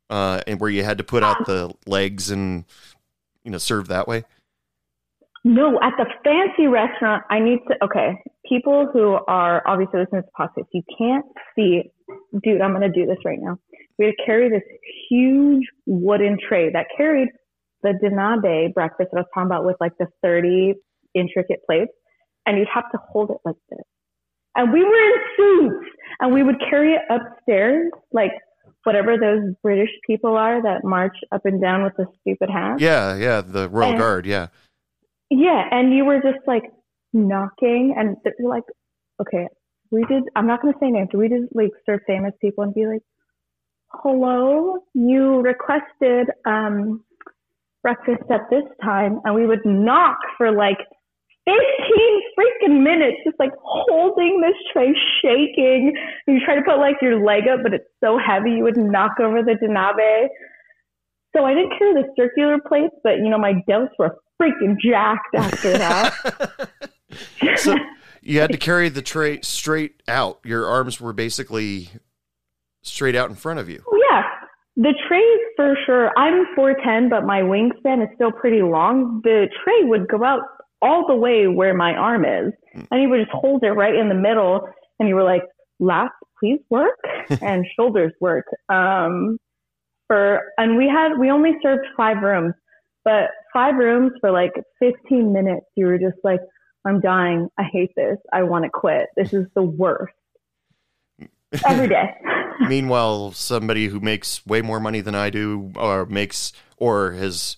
[0.09, 2.63] uh, and where you had to put out the legs and
[3.43, 4.23] you know serve that way?
[5.43, 7.83] No, at the fancy restaurant, I need to.
[7.83, 8.13] Okay,
[8.47, 11.91] people who are obviously listening to podcast, you can't see.
[12.43, 13.57] Dude, I'm gonna do this right now.
[13.99, 14.63] We had to carry this
[15.09, 17.27] huge wooden tray that carried
[17.83, 20.73] the donabe breakfast that I was talking about with like the 30
[21.15, 21.91] intricate plates,
[22.45, 23.83] and you'd have to hold it like this.
[24.55, 25.89] And we were in suits,
[26.19, 28.31] and we would carry it upstairs, like
[28.83, 32.81] whatever those British people are that march up and down with the stupid hats.
[32.81, 34.25] Yeah, yeah, the Royal And- Guard.
[34.25, 34.47] Yeah,
[35.29, 36.63] Yeah, and you were just like
[37.13, 38.63] knocking, and you're like,
[39.21, 39.47] okay,
[39.91, 40.23] we did.
[40.35, 41.09] I'm not gonna say names.
[41.13, 43.01] We did like serve famous people and be like,
[43.93, 47.03] hello, you requested um
[47.81, 50.77] breakfast at this time, and we would knock for like
[51.45, 51.57] 15
[52.37, 55.93] freaking minutes, just like holding this tray, shaking.
[56.27, 59.19] You try to put like your leg up, but it's so heavy, you would knock
[59.19, 60.27] over the donabe.
[61.35, 65.33] So I didn't carry the circular plates, but you know, my delts were freaking jacked
[65.35, 66.69] after that.
[67.55, 67.75] so
[68.21, 70.39] you had to carry the tray straight out.
[70.43, 71.89] Your arms were basically
[72.83, 73.83] straight out in front of you.
[74.77, 76.11] The trays for sure.
[76.17, 79.21] I'm 4'10, but my wingspan is still pretty long.
[79.23, 80.41] The tray would go out
[80.81, 82.53] all the way where my arm is.
[82.89, 84.61] And you would just hold it right in the middle.
[84.99, 85.43] And you were like,
[85.81, 86.97] lats, please work.
[87.41, 88.45] and shoulders work.
[88.69, 89.37] Um,
[90.07, 92.53] for, and we had, we only served five rooms,
[93.03, 95.65] but five rooms for like 15 minutes.
[95.75, 96.39] You were just like,
[96.85, 97.49] I'm dying.
[97.57, 98.17] I hate this.
[98.33, 99.07] I want to quit.
[99.15, 100.13] This is the worst.
[101.65, 102.15] Every day.
[102.67, 107.57] Meanwhile, somebody who makes way more money than I do, or makes, or has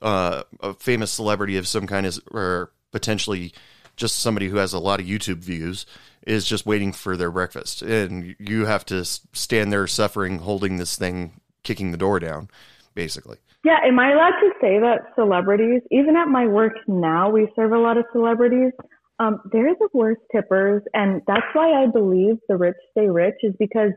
[0.00, 3.52] uh, a famous celebrity of some kind, is or potentially
[3.96, 5.86] just somebody who has a lot of YouTube views,
[6.26, 10.96] is just waiting for their breakfast, and you have to stand there suffering, holding this
[10.96, 12.48] thing, kicking the door down,
[12.94, 13.38] basically.
[13.64, 17.72] Yeah, am I allowed to say that celebrities, even at my work now, we serve
[17.72, 18.72] a lot of celebrities.
[19.20, 23.54] Um, they're the worst tippers, and that's why I believe the rich stay rich is
[23.58, 23.92] because,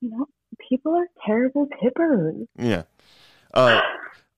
[0.00, 0.26] you know,
[0.68, 2.46] people are terrible tippers.
[2.58, 2.82] Yeah.
[3.54, 3.80] Uh,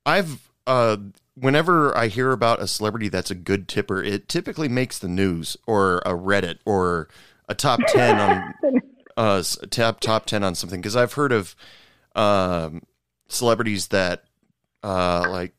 [0.05, 0.97] I've uh,
[1.35, 5.57] whenever I hear about a celebrity that's a good tipper, it typically makes the news
[5.67, 7.09] or a Reddit or
[7.49, 8.55] a top ten on
[9.17, 11.55] uh top top ten on something because I've heard of
[12.15, 12.83] um
[13.29, 14.25] celebrities that
[14.83, 15.53] uh like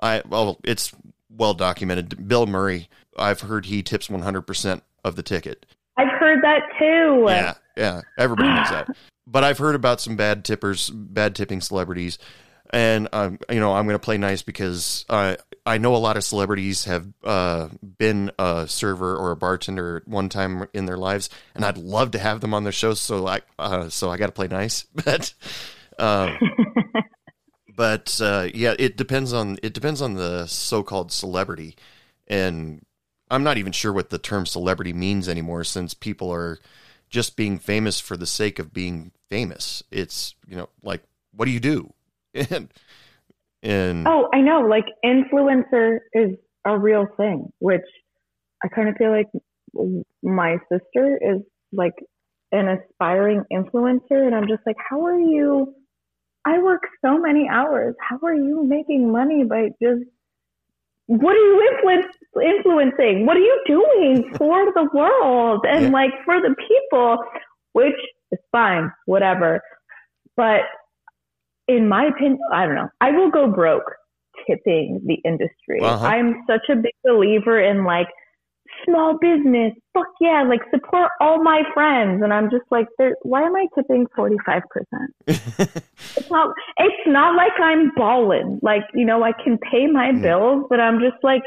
[0.00, 0.92] I well it's
[1.28, 2.26] well documented.
[2.26, 2.88] Bill Murray,
[3.18, 5.66] I've heard he tips one hundred percent of the ticket.
[5.96, 7.24] I've heard that too.
[7.26, 8.88] Yeah, yeah, everybody knows that.
[9.26, 12.18] But I've heard about some bad tippers, bad tipping celebrities.
[12.70, 15.36] and um, you know I'm going to play nice because uh,
[15.66, 20.08] I know a lot of celebrities have uh, been a server or a bartender at
[20.08, 22.94] one time in their lives, and I'd love to have them on the show.
[22.94, 25.34] So I uh, so I got to play nice, but.
[25.98, 26.38] Um,
[27.76, 31.76] but uh, yeah, it depends on it depends on the so-called celebrity,
[32.26, 32.84] and
[33.30, 36.58] I'm not even sure what the term celebrity means anymore since people are
[37.08, 39.82] just being famous for the sake of being famous.
[39.90, 41.02] It's you know like
[41.34, 41.92] what do you do?
[42.34, 42.72] and
[43.62, 44.60] and Oh, I know.
[44.60, 46.30] Like influencer is
[46.66, 47.86] a real thing, which
[48.64, 49.28] I kind of feel like
[50.22, 51.94] my sister is like
[52.52, 55.74] an aspiring influencer, and I'm just like, how are you?
[56.44, 57.94] I work so many hours.
[58.00, 60.02] How are you making money by just
[61.10, 62.06] what are you influence,
[62.40, 63.26] influencing?
[63.26, 65.90] What are you doing for the world and Yeah.
[65.90, 67.18] like for the people?
[67.72, 67.98] Which
[68.30, 69.60] is fine, whatever.
[70.36, 70.62] But
[71.66, 72.88] in my opinion, I don't know.
[73.00, 73.90] I will go broke
[74.46, 75.80] tipping the industry.
[75.82, 76.06] Uh-huh.
[76.06, 78.08] I'm such a big believer in like
[78.84, 79.72] small business.
[79.94, 82.22] Fuck yeah, like support all my friends.
[82.22, 82.86] And I'm just like,
[83.22, 84.62] why am I tipping 45%?
[86.16, 88.58] It's not, it's not like I'm balling.
[88.62, 90.22] Like, you know, I can pay my Mm.
[90.22, 91.42] bills, but I'm just like,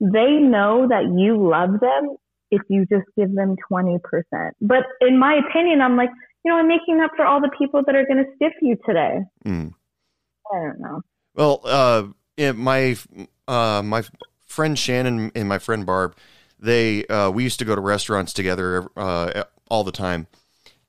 [0.00, 2.16] they know that you love them
[2.50, 3.98] if you just give them 20%.
[4.60, 6.10] But in my opinion, I'm like,
[6.44, 8.76] you know, I'm making up for all the people that are going to stiff you
[8.86, 9.20] today.
[9.44, 9.72] Mm.
[10.52, 11.00] I don't know.
[11.34, 12.04] Well, uh,
[12.36, 12.96] yeah, my
[13.48, 14.02] uh, my
[14.44, 16.14] friend Shannon and my friend Barb,
[16.58, 20.26] they uh, we used to go to restaurants together uh, all the time,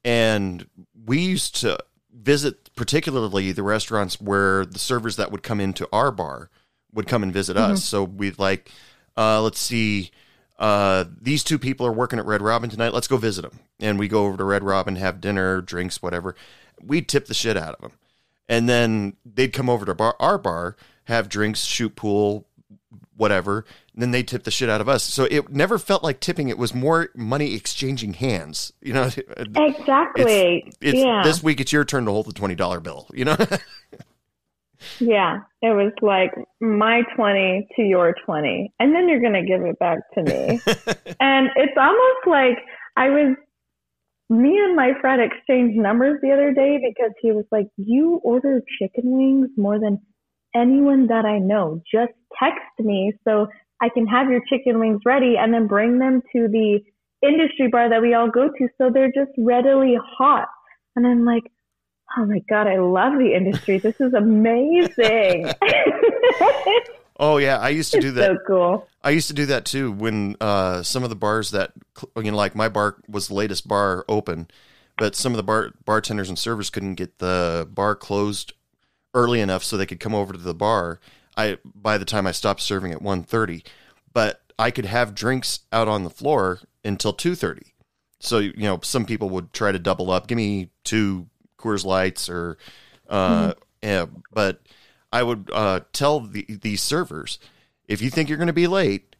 [0.03, 0.67] and
[1.05, 1.77] we used to
[2.13, 6.49] visit particularly the restaurants where the servers that would come into our bar
[6.93, 7.83] would come and visit us.
[7.83, 8.71] So we'd like,
[9.17, 10.11] uh, let's see,
[10.57, 12.93] uh, these two people are working at Red Robin tonight.
[12.93, 16.35] Let's go visit them, and we go over to Red Robin, have dinner, drinks, whatever.
[16.81, 17.91] We'd tip the shit out of them
[18.47, 22.47] and then they'd come over to bar, our bar, have drinks, shoot pool,
[23.15, 23.65] whatever.
[23.97, 25.03] Then they tip the shit out of us.
[25.03, 26.49] So it never felt like tipping.
[26.49, 28.73] It was more money exchanging hands.
[28.81, 29.09] You know,
[29.55, 30.65] Exactly.
[30.67, 31.21] it's, it's yeah.
[31.23, 31.61] this week.
[31.61, 33.07] It's your turn to hold the twenty dollar bill.
[33.13, 33.37] You know,
[34.99, 39.61] Yeah, it was like my 20 to your 20, and then you're going to give
[39.61, 40.59] it back to me.
[41.19, 42.57] and it's almost like
[42.95, 43.35] I was,
[44.29, 48.61] me and my friend exchanged numbers the other day because he was like, You order
[48.79, 49.99] chicken wings more than
[50.55, 51.81] anyone that I know.
[51.91, 53.47] Just text me so
[53.85, 56.79] I can have your chicken wings ready and then bring them to the
[57.21, 60.47] industry bar that we all go to so they're just readily hot.
[60.95, 61.43] And I'm like,
[62.17, 63.77] oh my God, I love the industry.
[63.77, 65.51] This is amazing.
[67.19, 68.31] oh yeah, I used to do that.
[68.31, 68.87] so cool.
[69.03, 71.73] I used to do that too when uh, some of the bars that
[72.15, 74.47] you know, like my bar was the latest bar open,
[74.97, 78.53] but some of the bar bartenders and servers couldn't get the bar closed
[79.13, 80.99] early enough so they could come over to the bar.
[81.37, 83.65] I by the time I stopped serving at 1.30,
[84.13, 87.73] but I could have drinks out on the floor until two thirty.
[88.19, 91.27] So you know, some people would try to double up, give me two
[91.57, 92.57] Coors Lights or,
[93.09, 94.61] uh, yeah, but
[95.11, 97.39] I would uh, tell the these servers
[97.87, 99.15] if you think you're going to be late,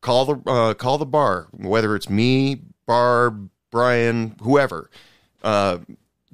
[0.00, 4.90] call the uh, call the bar, whether it's me, Barb, Brian, whoever.
[5.42, 5.78] Uh,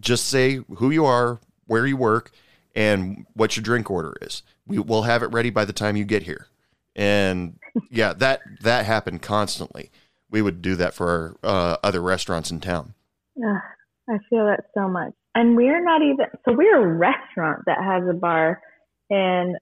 [0.01, 2.31] just say who you are, where you work,
[2.75, 4.43] and what your drink order is.
[4.67, 6.47] We will have it ready by the time you get here.
[6.95, 7.59] And
[7.91, 9.91] yeah, that that happened constantly.
[10.31, 12.95] We would do that for our uh, other restaurants in town.
[13.39, 13.61] Ugh,
[14.09, 15.13] I feel that so much.
[15.37, 18.63] And we're not even, so we're a restaurant that has a bar.
[19.11, 19.57] And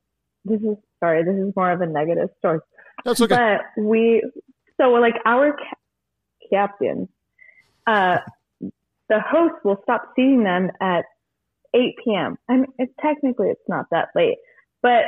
[0.44, 2.60] this is, sorry, this is more of a negative story.
[3.04, 3.58] That's okay.
[3.76, 4.22] But we,
[4.80, 7.08] so like our ca- captain,
[7.88, 8.18] uh,
[9.08, 11.06] the host will stop seeing them at
[11.74, 12.38] 8 p.m.
[12.48, 14.38] I mean, it's, technically it's not that late,
[14.84, 15.04] but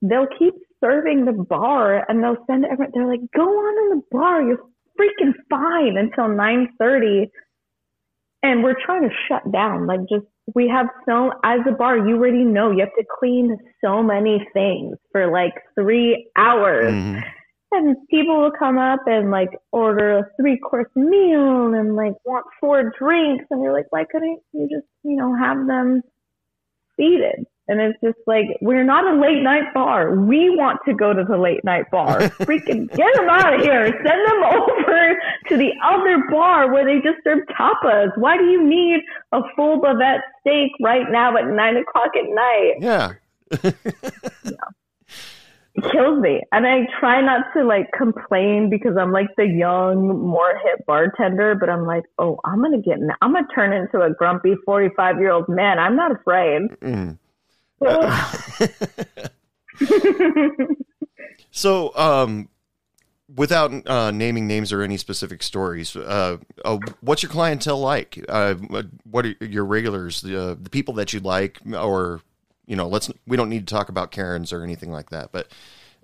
[0.00, 4.02] they'll keep serving the bar and they'll send everyone, they're like, go on in the
[4.10, 4.42] bar.
[4.42, 4.58] You're
[4.98, 7.28] freaking fine until 9.30.
[8.42, 9.86] And we're trying to shut down.
[9.86, 10.24] Like just,
[10.56, 14.44] we have so, as a bar, you already know you have to clean so many
[14.52, 16.92] things for like three hours.
[16.92, 17.22] Mhm.
[17.74, 22.44] And people will come up and like order a three course meal and like want
[22.60, 23.44] four drinks.
[23.50, 26.02] And we're like, why couldn't you just, you know, have them
[26.96, 27.46] seated?
[27.68, 30.16] And it's just like, we're not a late night bar.
[30.16, 32.18] We want to go to the late night bar.
[32.42, 33.86] Freaking get them out of here.
[33.86, 38.10] Send them over to the other bar where they just serve tapas.
[38.16, 39.00] Why do you need
[39.30, 42.74] a full bavette steak right now at nine o'clock at night?
[42.80, 43.12] Yeah.
[45.74, 46.42] it kills me.
[46.50, 51.54] And I try not to like complain because I'm like the young, more hip bartender,
[51.54, 54.54] but I'm like, oh, I'm going to get, I'm going to turn into a grumpy
[54.64, 55.78] 45 year old man.
[55.78, 56.62] I'm not afraid.
[56.80, 57.18] Mm.
[61.52, 62.48] So, um,
[63.32, 68.24] without uh, naming names or any specific stories, uh, uh, what's your clientele like?
[68.28, 68.54] Uh,
[69.04, 72.22] what are your regulars, the, uh, the people that you like, or
[72.66, 75.48] you know, let's we don't need to talk about Karens or anything like that, but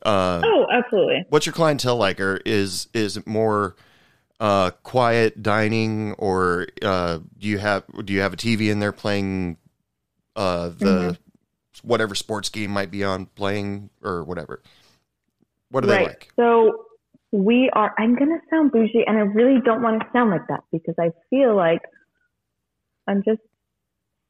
[0.05, 1.25] uh, oh, absolutely.
[1.31, 2.21] what's your clientele like?
[2.21, 3.75] Or is is it more
[4.41, 8.93] uh, quiet dining, or uh, do you have do you have a TV in there
[8.93, 9.57] playing
[10.37, 11.17] uh, the
[11.85, 14.63] whatever sports game might be on playing or whatever?
[15.71, 16.33] What are they like?
[16.37, 16.87] So
[17.33, 17.95] we are.
[17.99, 21.11] I'm gonna sound bougie, and I really don't want to sound like that because I
[21.31, 21.83] feel like
[23.07, 23.41] I'm just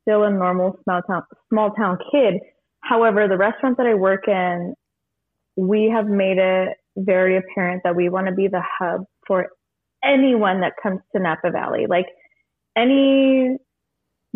[0.03, 2.41] still a normal small town small town kid.
[2.81, 4.75] However, the restaurant that I work in,
[5.57, 9.49] we have made it very apparent that we want to be the hub for
[10.03, 11.87] anyone that comes to Napa Valley.
[11.89, 12.07] Like
[12.77, 13.59] any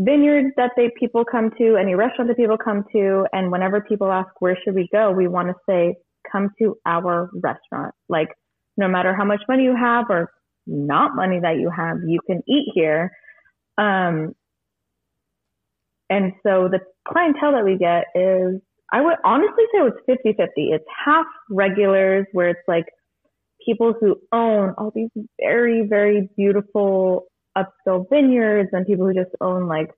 [0.05, 4.11] vineyard that they people come to, any restaurant that people come to, and whenever people
[4.11, 5.97] ask where should we go, we want to say
[6.31, 7.95] come to our restaurant.
[8.09, 8.29] Like
[8.77, 10.31] no matter how much money you have or
[10.67, 13.11] not money that you have, you can eat here.
[13.79, 14.35] Um,
[16.09, 18.61] and so the clientele that we get is,
[18.93, 20.71] I would honestly say it's 50 50.
[20.73, 22.85] It's half regulars where it's like
[23.65, 25.09] people who own all these
[25.41, 27.25] very, very beautiful
[27.57, 29.91] upscale vineyards and people who just own like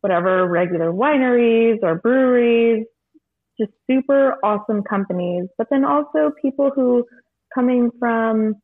[0.00, 2.84] whatever regular wineries or breweries,
[3.58, 5.46] just super awesome companies.
[5.56, 7.04] But then also people who
[7.54, 8.56] coming from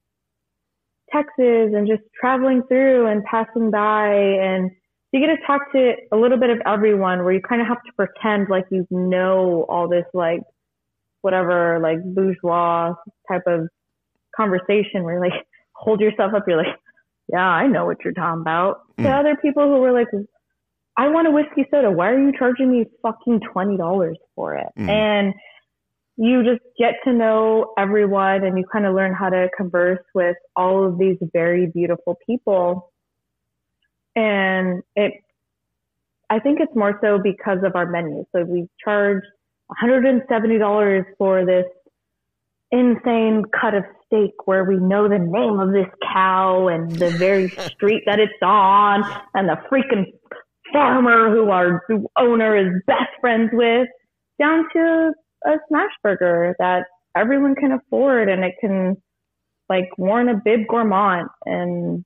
[1.12, 4.12] Texas and just traveling through and passing by.
[4.12, 4.70] And
[5.12, 7.82] you get to talk to a little bit of everyone where you kind of have
[7.84, 10.40] to pretend like you know all this like
[11.22, 12.94] whatever like bourgeois
[13.30, 13.68] type of
[14.36, 16.44] conversation where you like hold yourself up.
[16.46, 16.76] You're like
[17.32, 18.82] yeah i know what you're talking about.
[18.98, 19.04] Mm.
[19.04, 20.08] to other people who were like
[20.96, 21.90] i want a whiskey soda.
[21.90, 24.68] Why are you charging me fucking twenty dollars for it?
[24.78, 24.88] Mm.
[24.88, 25.34] and
[26.16, 30.36] you just get to know everyone and you kind of learn how to converse with
[30.54, 32.92] all of these very beautiful people.
[34.14, 35.14] And it
[36.28, 38.24] i think it's more so because of our menu.
[38.32, 39.22] So we charge
[39.82, 41.64] $170 for this
[42.70, 47.48] insane cut of steak where we know the name of this cow and the very
[47.74, 49.02] street that it's on
[49.34, 50.04] and the freaking
[50.72, 51.82] farmer who our
[52.18, 53.88] owner is best friends with
[54.38, 55.12] down to
[55.46, 56.84] a smash burger that
[57.16, 58.96] everyone can afford and it can
[59.68, 62.04] like warrant a bib gourmand and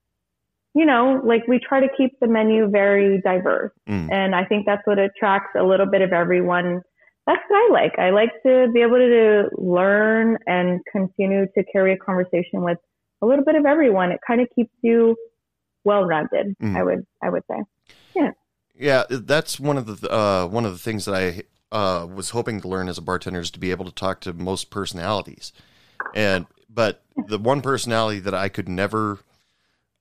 [0.74, 4.10] you know like we try to keep the menu very diverse Mm.
[4.10, 6.80] and i think that's what attracts a little bit of everyone
[7.26, 7.98] that's what i like.
[7.98, 12.78] I like to be able to learn and continue to carry a conversation with
[13.22, 14.12] a little bit of everyone.
[14.12, 15.16] It kind of keeps you
[15.84, 16.76] well rounded Mm.
[16.76, 17.62] i would i would say.
[18.14, 18.30] Yeah,
[18.74, 22.60] Yeah, that's one of the uh, one of the things that I uh, was hoping
[22.60, 25.52] to learn as a bartender is to be able to talk to most personalities,
[26.14, 29.18] and but the one personality that I could never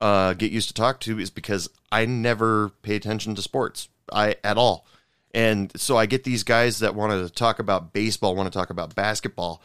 [0.02, 4.36] uh, get used to talk to is because I never pay attention to sports, I
[4.44, 4.86] at all,
[5.34, 8.70] and so I get these guys that want to talk about baseball, want to talk
[8.70, 9.62] about basketball.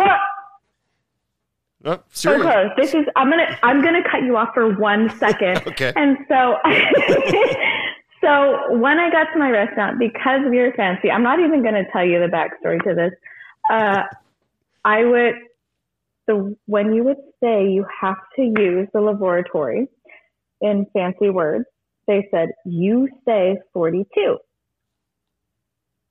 [2.44, 5.62] Oh, this is I'm gonna I'm gonna cut you off for one second.
[5.66, 5.92] Okay.
[5.94, 6.56] And so
[8.22, 11.84] so when I got to my restaurant, because we were fancy, I'm not even gonna
[11.92, 13.12] tell you the backstory to this.
[13.70, 14.02] Uh
[14.84, 15.34] I would
[16.26, 19.86] the when you would say you have to use the laboratory
[20.60, 21.66] in fancy words,
[22.06, 24.38] they said you say 42.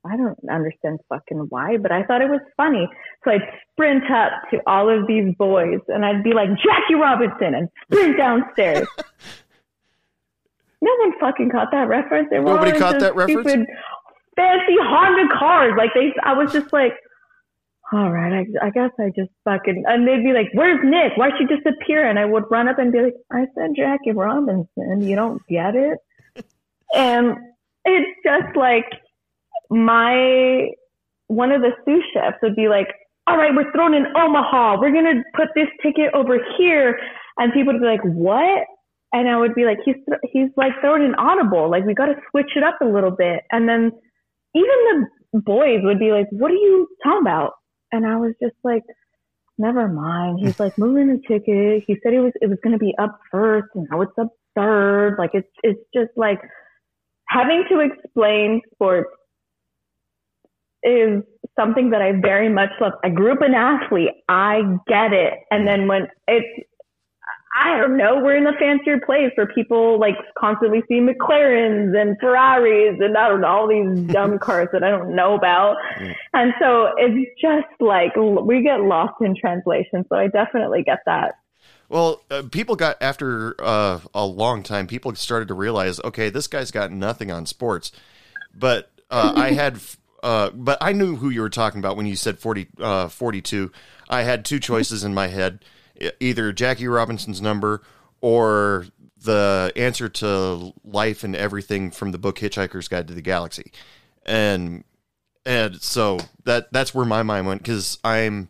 [0.04, 2.88] I don't understand fucking why, but I thought it was funny.
[3.24, 3.42] So I'd
[3.72, 8.16] sprint up to all of these boys and I'd be like, Jackie Robinson, and sprint
[8.16, 8.86] downstairs.
[10.80, 12.28] no one fucking caught that reference.
[12.30, 13.48] They were Nobody caught that reference?
[13.48, 13.66] Stupid,
[14.36, 15.74] fancy Honda cars.
[15.76, 16.92] Like they, I was just like,
[17.92, 21.12] all right, I, I guess I just fucking, and they'd be like, where's Nick?
[21.16, 22.08] Why'd she disappear?
[22.08, 25.02] And I would run up and be like, I said Jackie Robinson.
[25.02, 25.98] You don't get it?
[26.94, 27.36] and
[27.84, 28.86] it's just like,
[29.70, 30.68] my
[31.28, 32.88] one of the sous chefs would be like,
[33.26, 34.78] "All right, we're throwing in Omaha.
[34.80, 36.98] We're gonna put this ticket over here,"
[37.38, 38.66] and people would be like, "What?"
[39.12, 41.70] And I would be like, "He's th- he's like throwing an audible.
[41.70, 43.90] Like we got to switch it up a little bit." And then
[44.54, 47.54] even the boys would be like, "What are you talking about?"
[47.92, 48.82] And I was just like,
[49.58, 51.84] "Never mind." He's like moving the ticket.
[51.86, 55.16] He said it was it was gonna be up first, and now it's up third.
[55.18, 56.40] Like it's it's just like
[57.28, 59.10] having to explain sports
[60.82, 61.22] is
[61.58, 62.92] something that I very much love.
[63.04, 64.10] I grew up an athlete.
[64.28, 65.34] I get it.
[65.50, 66.68] And then when it's,
[67.58, 72.16] I don't know, we're in a fancier place where people like constantly see McLarens and
[72.20, 75.76] Ferraris and I don't know, all these dumb cars that I don't know about.
[76.34, 80.04] And so it's just like we get lost in translation.
[80.10, 81.36] So I definitely get that.
[81.88, 84.86] Well, uh, people got after uh, a long time.
[84.86, 87.90] People started to realize, okay, this guy's got nothing on sports.
[88.54, 89.78] But uh, I had,
[90.22, 93.70] uh, but I knew who you were talking about when you said 40, uh, 42.
[94.08, 95.64] I had two choices in my head:
[96.20, 97.82] either Jackie Robinson's number
[98.20, 98.86] or
[99.22, 103.72] the answer to life and everything from the book Hitchhiker's Guide to the Galaxy.
[104.24, 104.84] And
[105.44, 108.48] and so that that's where my mind went because I'm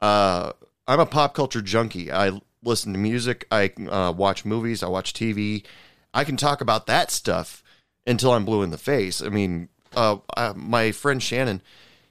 [0.00, 0.52] uh,
[0.88, 2.10] I'm a pop culture junkie.
[2.10, 3.46] I listen to music.
[3.50, 4.82] I uh, watch movies.
[4.82, 5.64] I watch TV.
[6.12, 7.62] I can talk about that stuff
[8.06, 9.22] until I'm blue in the face.
[9.22, 10.18] I mean, uh,
[10.56, 11.62] my friend Shannon,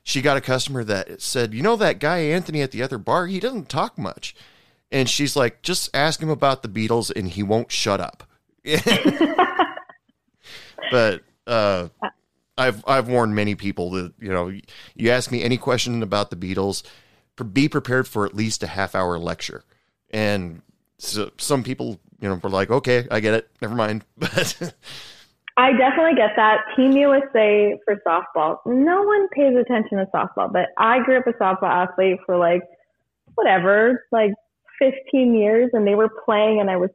[0.03, 3.27] she got a customer that said, "You know that guy Anthony at the other bar?
[3.27, 4.34] He doesn't talk much."
[4.91, 8.23] And she's like, "Just ask him about the Beatles, and he won't shut up."
[10.91, 11.87] but uh,
[12.57, 14.51] I've I've warned many people that you know,
[14.95, 16.83] you ask me any question about the Beatles,
[17.53, 19.63] be prepared for at least a half hour lecture.
[20.11, 20.61] And
[20.97, 23.49] so some people, you know, were like, "Okay, I get it.
[23.61, 24.73] Never mind." But
[25.57, 26.59] I definitely get that.
[26.75, 28.59] Team USA for softball.
[28.65, 32.61] No one pays attention to softball, but I grew up a softball athlete for like
[33.35, 34.31] whatever, like
[34.82, 36.89] 15 years, and they were playing, and I was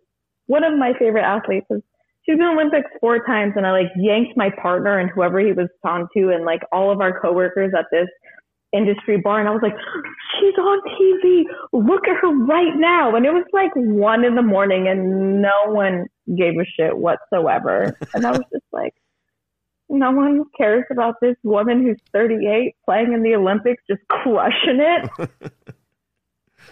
[0.47, 1.67] one of my favorite athletes.
[1.71, 5.69] She's been Olympics four times, and I like yanked my partner and whoever he was
[5.85, 8.09] on to, and like all of our coworkers at this
[8.73, 9.77] industry bar, and I was like,
[10.35, 11.45] "She's on TV.
[11.73, 15.67] Look at her right now!" And it was like one in the morning, and no
[15.67, 16.07] one
[16.37, 17.97] gave a shit whatsoever.
[18.13, 18.95] And I was just like,
[19.89, 25.11] no one cares about this woman who's 38 playing in the Olympics, just crushing it.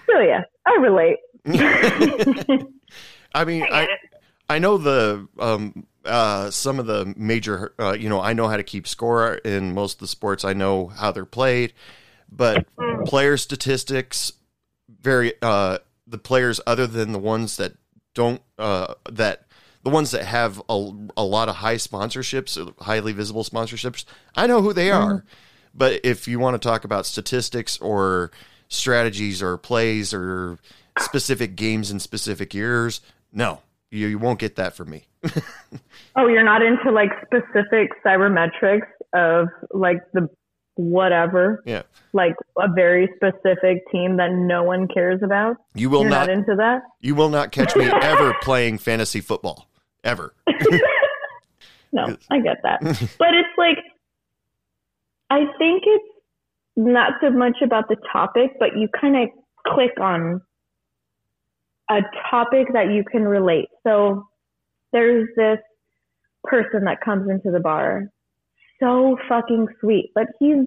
[0.07, 1.19] so yeah, I relate.
[3.35, 3.89] I mean, I
[4.49, 8.57] I know the um uh some of the major uh you know, I know how
[8.57, 10.45] to keep score in most of the sports.
[10.45, 11.73] I know how they're played,
[12.31, 12.67] but
[13.07, 14.33] player statistics
[15.01, 17.75] very uh the players other than the ones that
[18.15, 19.47] don't uh that
[19.83, 24.62] the ones that have a, a lot of high sponsorships, highly visible sponsorships, I know
[24.62, 25.27] who they are.
[25.75, 28.31] But if you want to talk about statistics or
[28.69, 30.59] strategies or plays or
[30.99, 33.01] specific games in specific years,
[33.33, 33.61] no,
[33.91, 35.05] you, you won't get that from me.
[36.17, 40.29] Oh, you're not into like specific sabermetrics of like the
[40.77, 41.83] whatever, yeah.
[42.12, 45.57] like a very specific team that no one cares about.
[45.75, 46.83] You will not, not into that.
[47.01, 49.69] you will not catch me ever playing fantasy football.
[50.05, 50.35] Ever.
[51.93, 52.81] No, I get that.
[53.21, 53.79] but it's like,
[55.31, 56.14] I think it's
[56.77, 59.29] not so much about the topic, but you kind of
[59.66, 60.41] click on
[61.91, 62.01] a
[62.31, 63.68] topic that you can relate.
[63.87, 64.27] So
[64.93, 65.59] there's this
[66.45, 68.05] person that comes into the bar,
[68.81, 70.66] so fucking sweet, but he's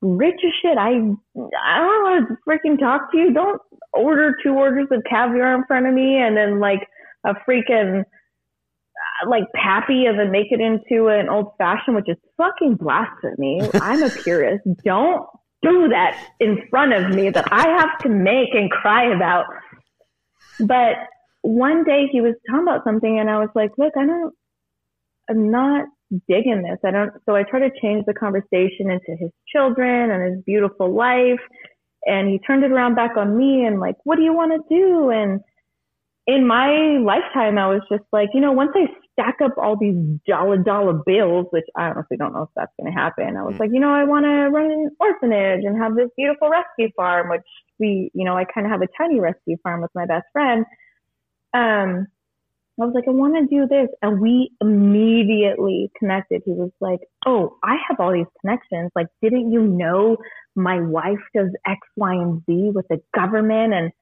[0.00, 0.78] rich as shit.
[0.78, 3.32] I, I don't want to freaking talk to you.
[3.32, 3.60] Don't
[3.92, 6.88] order two orders of caviar in front of me and then like
[7.24, 8.04] a freaking
[9.28, 13.60] like pappy and make it into an old fashioned, which is fucking blasphemy.
[13.74, 14.64] I'm a purist.
[14.84, 15.26] Don't
[15.62, 19.46] do that in front of me that I have to make and cry about.
[20.58, 20.94] But
[21.42, 24.34] one day he was talking about something and I was like, look, I don't,
[25.30, 25.86] I'm not
[26.28, 26.78] digging this.
[26.84, 30.94] I don't, so I try to change the conversation into his children and his beautiful
[30.94, 31.40] life.
[32.04, 34.74] And he turned it around back on me and like, what do you want to
[34.74, 35.10] do?
[35.10, 35.40] And
[36.26, 39.96] in my lifetime, I was just like, you know, once I stack up all these
[40.26, 43.58] dollar dollar bills, which I honestly don't know if that's going to happen, I was
[43.58, 47.30] like, you know, I want to run an orphanage and have this beautiful rescue farm,
[47.30, 47.42] which
[47.78, 50.64] we, you know, I kind of have a tiny rescue farm with my best friend.
[51.54, 52.06] Um,
[52.80, 53.88] I was like, I want to do this.
[54.00, 56.42] And we immediately connected.
[56.44, 58.90] He was like, Oh, I have all these connections.
[58.96, 60.16] Like, didn't you know
[60.56, 63.74] my wife does X, Y, and Z with the government?
[63.74, 63.92] And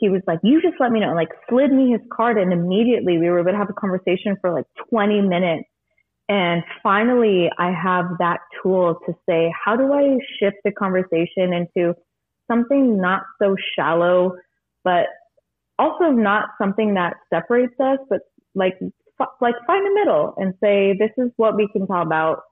[0.00, 2.38] he was like, you just let me know, like slid me his card.
[2.38, 5.68] And immediately we were able to have a conversation for like 20 minutes.
[6.28, 11.94] And finally, I have that tool to say, how do I shift the conversation into
[12.48, 14.36] something not so shallow,
[14.84, 15.06] but
[15.78, 18.20] also not something that separates us, but
[18.54, 18.78] like,
[19.40, 22.42] like find a middle and say, this is what we can talk about.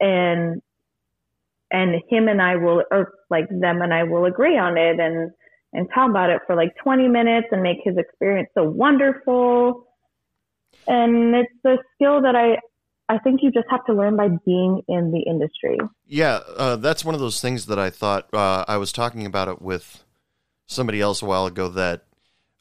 [0.00, 0.62] And,
[1.70, 4.98] and him and I will, or like them and I will agree on it.
[4.98, 5.32] And,
[5.72, 9.86] and talk about it for like 20 minutes and make his experience so wonderful.
[10.86, 12.58] And it's a skill that I,
[13.08, 15.78] I think you just have to learn by being in the industry.
[16.06, 19.48] Yeah, uh, that's one of those things that I thought uh, I was talking about
[19.48, 20.04] it with
[20.66, 22.04] somebody else a while ago that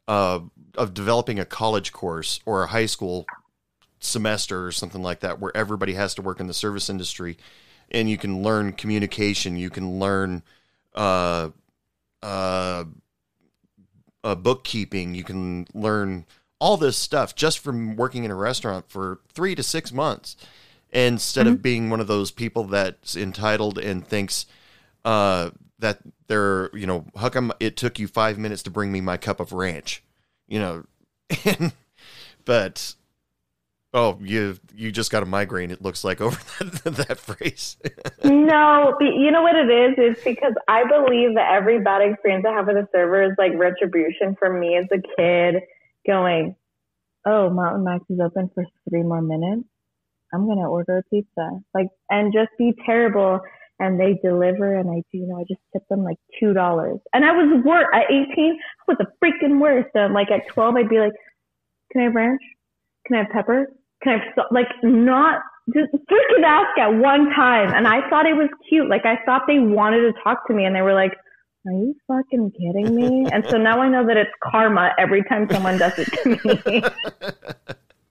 [0.08, 0.40] uh,
[0.78, 3.26] of developing a college course or a high school
[4.00, 7.38] semester or something like that, where everybody has to work in the service industry,
[7.92, 10.44] and you can learn communication, you can learn
[12.28, 12.84] uh,
[14.24, 16.26] uh, bookkeeping, you can learn
[16.60, 20.36] all this stuff just from working in a restaurant for three to six months
[20.92, 21.56] instead Mm-hmm.
[21.56, 24.46] of being one of those people that's entitled and thinks
[25.06, 29.00] uh, that they're, you know, how come it took you five minutes to bring me
[29.02, 30.04] my cup of ranch,
[30.48, 30.84] you know,
[32.46, 32.96] but
[33.94, 35.72] oh, you you just got a migraine.
[35.72, 37.78] It looks like over that, that phrase.
[38.24, 39.96] No, you know what it is?
[39.98, 43.52] It's because I believe that every bad experience I have with a server is like
[43.56, 45.62] retribution for me as a kid
[46.06, 46.56] going,
[47.26, 49.68] oh, Mountain Mike's is open for three more minutes.
[50.34, 51.50] I'm to order a pizza.
[51.74, 53.40] Like, and just be terrible.
[53.80, 57.00] And they deliver and I do, you know, I just tip them like $2.
[57.14, 58.58] And I was worse at 18.
[58.90, 59.90] I was a freaking worst.
[59.94, 61.14] So like at 12, I'd be like,
[61.92, 62.42] can I have ranch?
[63.08, 63.68] Can I have pepper?
[64.04, 64.48] Can I have salt?
[64.52, 65.42] Like not
[65.74, 67.74] just freaking ask at one time.
[67.74, 68.90] And I thought it was cute.
[68.90, 71.14] Like I thought they wanted to talk to me and they were like,
[71.66, 73.26] are you fucking kidding me?
[73.32, 76.38] And so now I know that it's karma every time someone does it to me.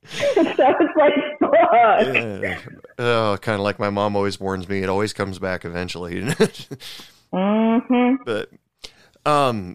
[0.04, 2.42] so it's like, fuck.
[2.42, 2.58] Yeah.
[2.98, 4.82] oh, kind of like my mom always warns me.
[4.82, 6.20] It always comes back eventually.
[7.32, 8.50] hmm but
[9.24, 9.74] um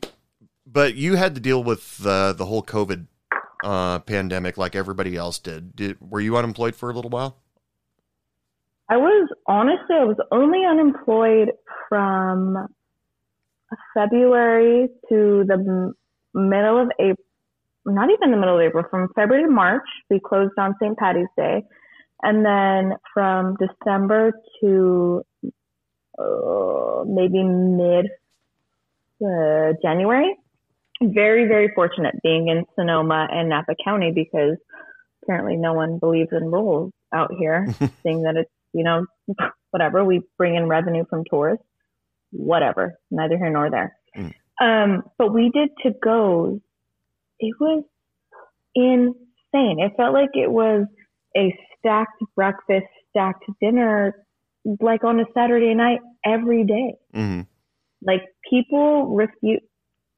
[0.65, 3.07] but you had to deal with the the whole covid
[3.63, 7.37] uh pandemic like everybody else did did were you unemployed for a little while
[8.91, 11.51] I was honestly, I was only unemployed
[11.87, 12.67] from
[13.93, 15.93] February to the
[16.33, 17.25] middle of April,
[17.85, 19.87] not even the middle of April, from February to March.
[20.09, 20.97] We closed on St.
[20.97, 21.63] Patty's Day.
[22.21, 25.23] And then from December to
[26.19, 28.07] uh, maybe mid
[29.25, 30.35] uh, January.
[31.01, 34.57] Very, very fortunate being in Sonoma and Napa County because
[35.23, 37.67] apparently no one believes in rules out here,
[38.03, 39.05] seeing that it's, you know,
[39.71, 40.05] whatever.
[40.05, 41.65] We bring in revenue from tourists,
[42.31, 43.97] whatever, neither here nor there.
[44.15, 44.33] Mm.
[44.61, 46.59] Um, but we did to goes.
[47.39, 47.83] It was
[48.75, 49.79] insane.
[49.79, 50.85] It felt like it was
[51.35, 54.13] a stacked breakfast, stacked dinner,
[54.79, 56.93] like on a Saturday night every day.
[57.13, 57.41] hmm
[58.01, 59.61] Like people refuse.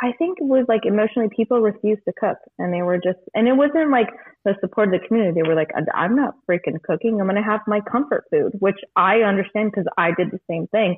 [0.04, 3.47] I think it was like emotionally people refused to cook and they were just, and
[3.47, 4.10] it wasn't like
[4.43, 5.39] the support of the community.
[5.39, 7.22] They were like, I'm not freaking cooking.
[7.22, 10.68] I'm going to have my comfort food, which I understand because I did the same
[10.68, 10.97] thing.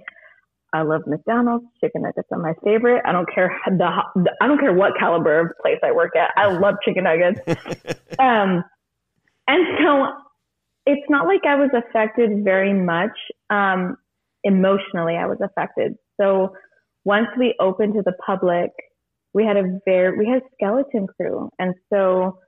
[0.74, 1.66] I love McDonald's.
[1.80, 3.04] Chicken nuggets are my favorite.
[3.06, 6.32] I don't care the, the I don't care what caliber of place I work at.
[6.36, 7.40] I love chicken nuggets.
[8.20, 8.64] um,
[9.48, 10.08] and so
[10.88, 13.16] it's not like I was affected very much.
[13.52, 13.98] Um,
[14.44, 15.94] emotionally, I was affected.
[16.20, 16.56] So
[17.04, 18.72] once we opened to the public,
[19.36, 22.40] we had a very we had skeleton crew, and so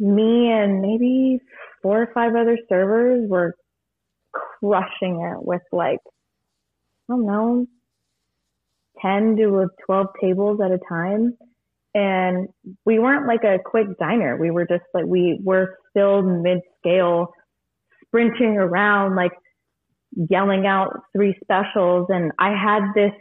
[0.00, 1.38] me and maybe
[1.80, 3.54] four or five other servers were
[4.32, 6.00] crushing it with like
[7.08, 7.66] I don't know,
[9.00, 11.38] ten to twelve tables at a time,
[11.94, 12.48] and
[12.84, 14.36] we weren't like a quick diner.
[14.36, 17.28] We were just like we were still mid scale,
[18.06, 19.32] sprinting around like
[20.28, 22.06] yelling out three specials.
[22.08, 23.12] And I had this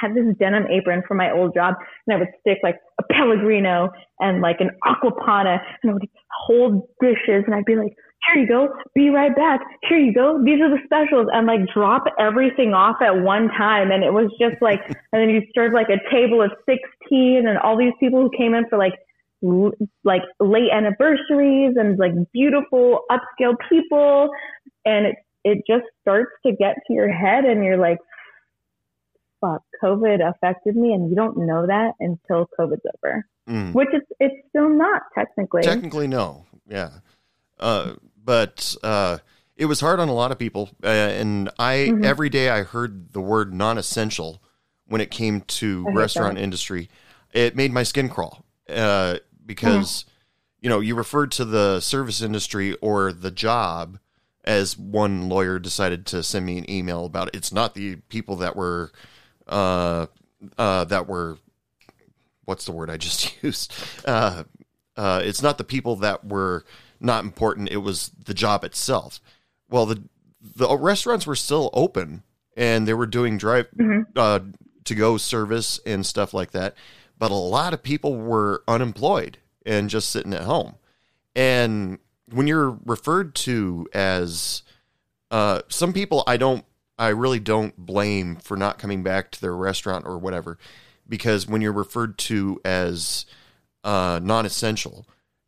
[0.00, 1.74] had this denim apron from my old job
[2.06, 3.90] and I would stick like a Pellegrino
[4.20, 6.08] and like an Acqua Panna and I would
[6.46, 7.94] hold dishes and I'd be like,
[8.26, 9.60] here you go, be right back.
[9.88, 10.42] Here you go.
[10.44, 13.90] These are the specials and like drop everything off at one time.
[13.90, 17.58] And it was just like, and then you serve like a table of 16 and
[17.58, 18.94] all these people who came in for like,
[19.44, 19.72] l-
[20.04, 24.28] like late anniversaries and like beautiful upscale people
[24.84, 27.98] and it it just starts to get to your head and you're like
[29.40, 33.72] fuck covid affected me and you don't know that until covid's over Mm.
[33.72, 36.44] which it's it's still not technically Technically, no.
[36.68, 36.90] Yeah.
[37.58, 39.18] Uh, but uh,
[39.56, 40.70] it was hard on a lot of people.
[40.84, 42.04] Uh, and I, Mhm.
[42.04, 44.40] every day I heard the word non essential
[44.86, 46.42] when it came to restaurant that.
[46.42, 46.88] industry.
[47.32, 50.04] It made my skin crawl uh, because,
[50.60, 53.98] you know, you referred to the service industry or the job
[54.44, 57.34] as one lawyer decided to send me an email about it.
[57.36, 58.92] It's not the people that were,
[59.50, 60.06] uh,
[60.56, 61.36] uh, that were
[62.46, 63.72] what's the word I just used?
[64.04, 64.44] Uh,
[64.96, 66.64] uh, it's not the people that were
[67.00, 67.70] not important.
[67.70, 69.20] It was the job itself.
[69.68, 70.02] Well, the
[70.42, 72.22] the restaurants were still open
[72.56, 74.06] and they were doing drive Mhm.
[74.16, 74.40] uh,
[74.84, 76.74] to go service and stuff like that.
[77.18, 80.76] But a lot of people were unemployed and just sitting at home.
[81.36, 81.98] And
[82.32, 84.62] when you're referred to as
[85.30, 86.64] uh, some people, I don't,
[87.00, 90.58] I really don't blame for not coming back to their restaurant or whatever,
[91.08, 93.24] because when you're referred to as
[93.82, 95.06] uh, non-essential,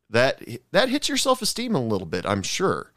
[0.09, 0.43] that
[0.73, 2.93] that hits your self-esteem a little bit, I'm sure.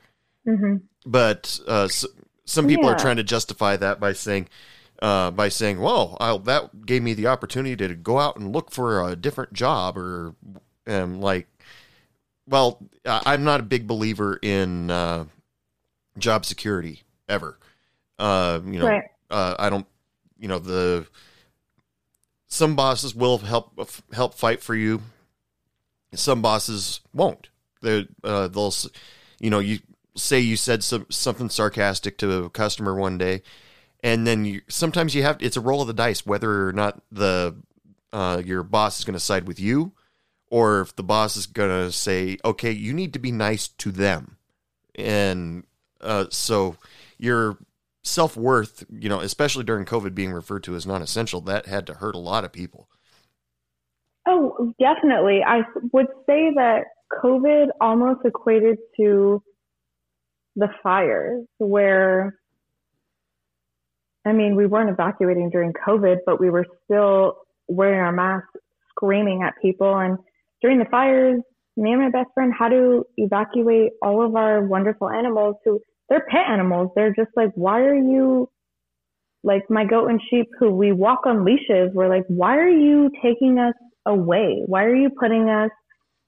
[0.48, 2.06] hmm But uh, s
[2.46, 4.48] some people are trying to justify that by saying,
[5.02, 8.72] uh, by saying, "Well, I'll, that gave me the opportunity to go out and look
[8.72, 10.36] for a different job," or
[10.88, 11.48] um, like,
[12.48, 15.26] well, I'm not a big believer in uh,
[16.18, 17.58] job security ever.
[18.18, 19.04] Uh, you know, Right.
[19.30, 19.88] uh, I don't,
[20.40, 21.08] you know, the
[22.48, 23.74] some bosses will help
[24.14, 25.02] help fight for you.
[26.14, 27.50] Some bosses won't.
[27.82, 28.74] They uh, they'll,
[29.40, 29.80] you know, you
[30.16, 33.42] say you said some something sarcastic to a customer one day,
[34.04, 37.02] and then you sometimes you have it's a roll of the dice whether or not
[37.12, 37.56] the
[38.14, 39.92] uh, your boss is going to side with you,
[40.50, 43.92] or if the boss is going to say, okay, you need to be nice to
[43.92, 44.38] them,
[44.96, 45.66] and
[46.00, 46.78] uh, so
[47.18, 47.58] your
[48.06, 51.88] self worth, you know, especially during COVID being referred to as non essential, that had
[51.88, 52.88] to hurt a lot of people.
[54.28, 55.42] Oh, definitely.
[55.46, 56.86] I would say that
[57.22, 59.44] COVID almost equated to
[60.56, 62.40] the fires where,
[64.26, 67.38] I mean, we weren't evacuating during COVID, but we were still
[67.68, 68.50] wearing our masks,
[68.90, 69.96] screaming at people.
[69.98, 70.18] And
[70.62, 71.42] during the fires,
[71.78, 76.26] me and my best friend had to evacuate all of our wonderful animals who they're
[76.30, 76.92] pet animals.
[76.96, 78.50] They're just like, why are you
[79.44, 81.92] like my goat and sheep who we walk on leashes?
[81.94, 83.74] We're like, why are you taking us
[84.06, 84.64] away?
[84.66, 85.72] Why are you putting us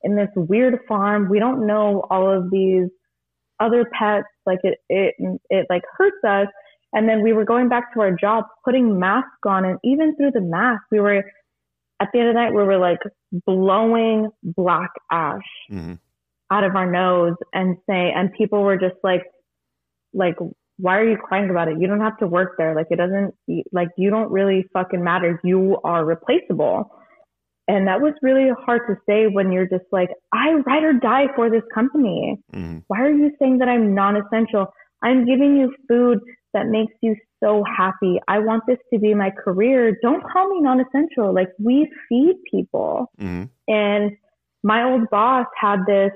[0.03, 1.29] in this weird farm?
[1.29, 2.87] We don't know all of these
[3.59, 4.27] other pets.
[4.45, 5.15] Like it, it,
[5.49, 6.47] it like hurts us.
[6.93, 10.31] And then we were going back to our jobs, putting masks on, and even through
[10.31, 11.23] the mask, we were
[11.99, 12.99] at the end of the night, we were like
[13.45, 15.93] blowing black ash hmm
[16.49, 19.23] out of our nose and say, and people were just like,
[20.17, 20.35] like,
[20.77, 21.79] why are you crying about it?
[21.79, 22.75] You don't have to work there.
[22.75, 23.33] Like, it doesn't,
[23.71, 25.39] like, you don't really fucking matter.
[25.43, 26.91] You are replaceable.
[27.67, 31.27] And that was really hard to say when you're just like, I ride or die
[31.35, 32.37] for this company.
[32.53, 34.67] hmm Why are you saying that I'm non essential?
[35.03, 36.19] I'm giving you food
[36.53, 38.19] that makes you so happy.
[38.27, 39.97] I want this to be my career.
[40.01, 41.33] Don't call me non essential.
[41.33, 43.11] Like, we feed people.
[43.19, 44.11] hmm And
[44.63, 46.11] my old boss had this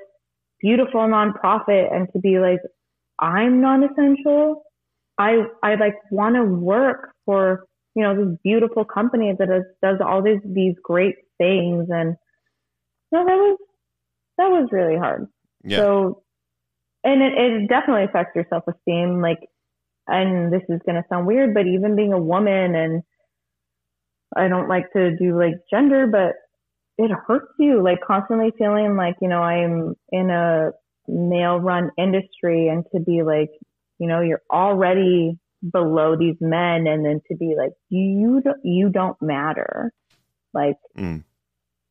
[0.61, 2.59] beautiful nonprofit and to be like,
[3.21, 4.63] I'm non-essential.
[5.17, 7.65] I, I like want to work for,
[7.95, 11.87] you know, this beautiful company that does, does all these, these great things.
[11.89, 12.15] And
[13.11, 13.57] you no, that was,
[14.37, 15.27] that was really hard.
[15.63, 15.77] Yeah.
[15.77, 16.23] So,
[17.03, 19.21] and it, it definitely affects your self-esteem.
[19.21, 19.39] Like,
[20.07, 23.03] and this is going to sound weird, but even being a woman and
[24.35, 26.33] I don't like to do like gender, but
[26.97, 30.71] it hurts you like constantly feeling like, you know, I'm in a
[31.07, 33.49] male run industry and to be like,
[33.99, 35.37] you know, you're already
[35.71, 39.91] below these men and then to be like, you don't, you don't matter.
[40.53, 41.23] Like Mm.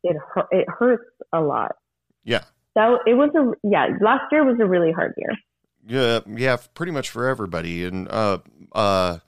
[0.03, 0.17] it,
[0.51, 1.77] it hurts a lot.
[2.25, 2.45] Yeah.
[2.77, 5.37] So it was a, yeah, last year was a really hard year.
[5.87, 8.39] Yeah, yeah, pretty much for everybody, and uh,
[8.73, 9.19] uh,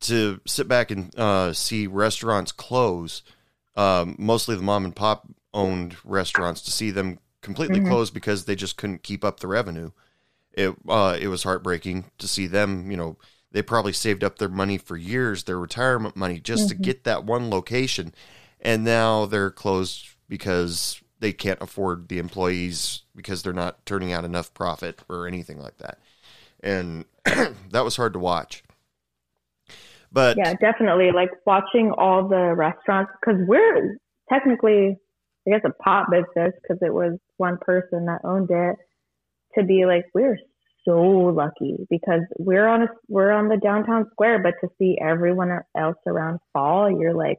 [0.00, 3.22] to sit back and uh, see restaurants close,
[3.76, 7.80] um, mostly the mom and pop owned restaurants, to see them completely Mhm.
[7.80, 9.92] close because they just couldn't keep up the revenue.
[10.52, 12.90] It uh, it was heartbreaking to see them.
[12.90, 13.18] You know,
[13.52, 16.90] they probably saved up their money for years, their retirement money, just to Mhm.
[16.90, 18.14] get that one location,
[18.60, 24.24] and now they're closed because they can't afford the employees because they're not turning out
[24.24, 25.98] enough profit or anything like that.
[26.62, 28.64] And that was hard to watch.
[30.12, 31.12] But Yeah, definitely.
[31.12, 33.96] Like watching all the restaurants, because we're
[34.30, 34.96] technically,
[35.46, 38.76] I guess, a pop business because it was one person that owned it.
[39.58, 40.38] To be like, we're
[40.84, 45.50] so lucky because we're on a we're on the downtown square, but to see everyone
[45.76, 47.38] else around fall, you're like,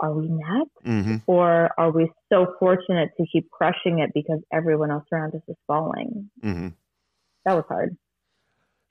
[0.00, 1.22] are we next, Mhm.
[1.26, 5.56] or are we so fortunate to keep crushing it because everyone else around us is
[5.66, 6.30] falling?
[6.42, 6.72] Mhm.
[7.44, 7.96] That was hard.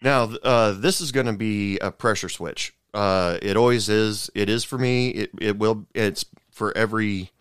[0.04, 2.74] now uh, this is going to be a pressure switch.
[2.94, 4.30] Uh, it always is.
[4.36, 5.10] It is for me.
[5.10, 5.86] It it will.
[5.96, 7.32] It's for every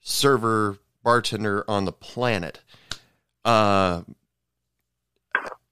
[0.00, 0.78] server
[1.08, 2.60] bartender on the planet.
[3.42, 4.02] Uh,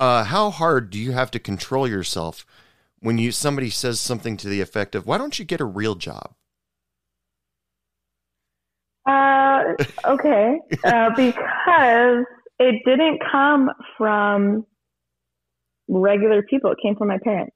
[0.01, 2.47] uh, how hard do you have to control yourself
[3.01, 5.95] when you somebody says something to the effect of "Why don't you get a real
[5.95, 6.33] job?"
[9.05, 9.75] Uh,
[10.07, 10.59] okay.
[10.83, 12.25] Uh, because
[12.59, 13.69] it didn't come
[13.99, 14.65] from
[15.87, 16.71] regular people.
[16.71, 17.55] It came from my parents.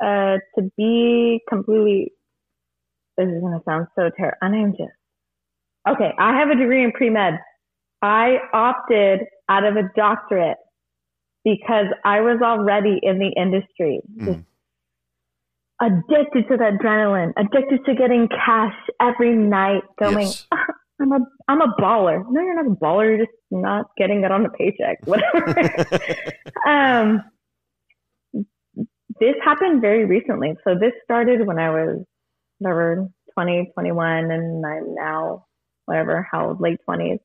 [0.00, 2.12] Uh, to be completely,
[3.18, 4.38] this is going to sound so terrible.
[4.42, 4.99] And I'm just,
[5.88, 6.12] okay.
[6.18, 7.38] I have a degree in pre-med.
[8.02, 10.56] I opted out of a doctorate
[11.44, 14.00] because I was already in the industry.
[14.16, 14.44] Mhm.
[15.82, 20.46] addicted to that adrenaline, addicted to getting cash every night, going, Yes.
[21.00, 22.22] I'm a I'm a baller.
[22.30, 23.08] No, you're not a baller.
[23.08, 24.98] You're just not getting it on the paycheck.
[25.06, 25.56] Whatever.
[26.68, 27.22] um,
[29.18, 30.54] this happened very recently.
[30.64, 32.04] So this started when I was
[32.58, 35.46] whatever 20, 21, and I'm now
[35.90, 37.18] whatever how old, late 20s.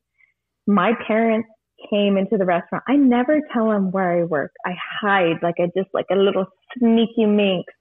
[0.66, 1.48] My parents
[1.90, 2.84] came into the restaurant.
[2.88, 4.50] I never tell them where I work.
[4.66, 6.46] I hide like I just like a little
[6.78, 7.72] sneaky minx.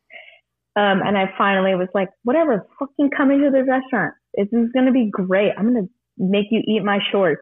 [0.75, 4.13] Um, and I finally was like, whatever, fucking come into the restaurant.
[4.36, 5.53] This is gonna be great.
[5.57, 7.41] I'm gonna make you eat my shorts.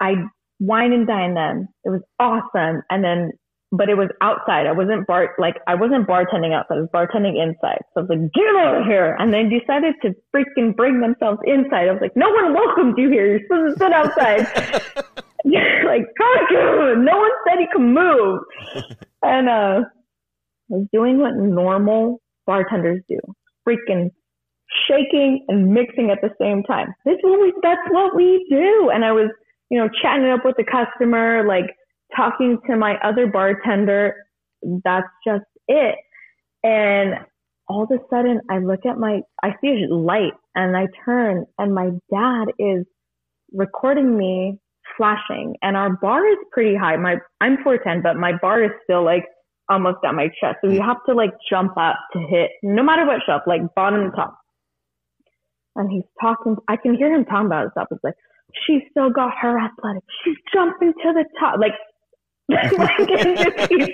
[0.00, 0.14] I
[0.60, 1.68] wine and dine them.
[1.84, 2.82] It was awesome.
[2.90, 3.32] And then,
[3.72, 4.66] but it was outside.
[4.66, 6.76] I wasn't bar, like, I wasn't bartending outside.
[6.76, 7.80] I was bartending inside.
[7.94, 9.16] So I was like, get over here.
[9.18, 11.88] And they decided to freaking bring themselves inside.
[11.88, 13.26] I was like, no one welcomed you here.
[13.26, 14.40] You're supposed to sit outside.
[15.88, 16.04] like.
[16.20, 18.40] No one said you can move.
[19.24, 23.20] And, uh, I was doing what normal bartenders do.
[23.64, 24.10] Freaking
[24.88, 26.92] shaking and mixing at the same time.
[27.04, 28.90] This is what we, that's what we do.
[28.92, 29.30] And I was,
[29.70, 31.66] you know, chatting it up with the customer, like
[32.16, 34.14] talking to my other bartender.
[34.84, 35.96] That's just it.
[36.62, 37.14] And
[37.68, 41.46] all of a sudden I look at my, I see a light and I turn
[41.58, 42.84] and my dad is
[43.52, 44.58] recording me
[44.96, 46.96] flashing and our bar is pretty high.
[46.96, 49.24] My, I'm 410, but my bar is still like
[49.68, 50.58] almost at my chest.
[50.64, 54.10] So you have to like jump up to hit no matter what shelf, like bottom
[54.10, 54.38] to top
[55.76, 56.56] and he's talking.
[56.68, 57.88] I can hear him talking about stuff.
[57.90, 58.14] It's like
[58.66, 60.04] she still got her athletic.
[60.24, 61.72] She's jumping to the top, like
[62.48, 63.88] like, he's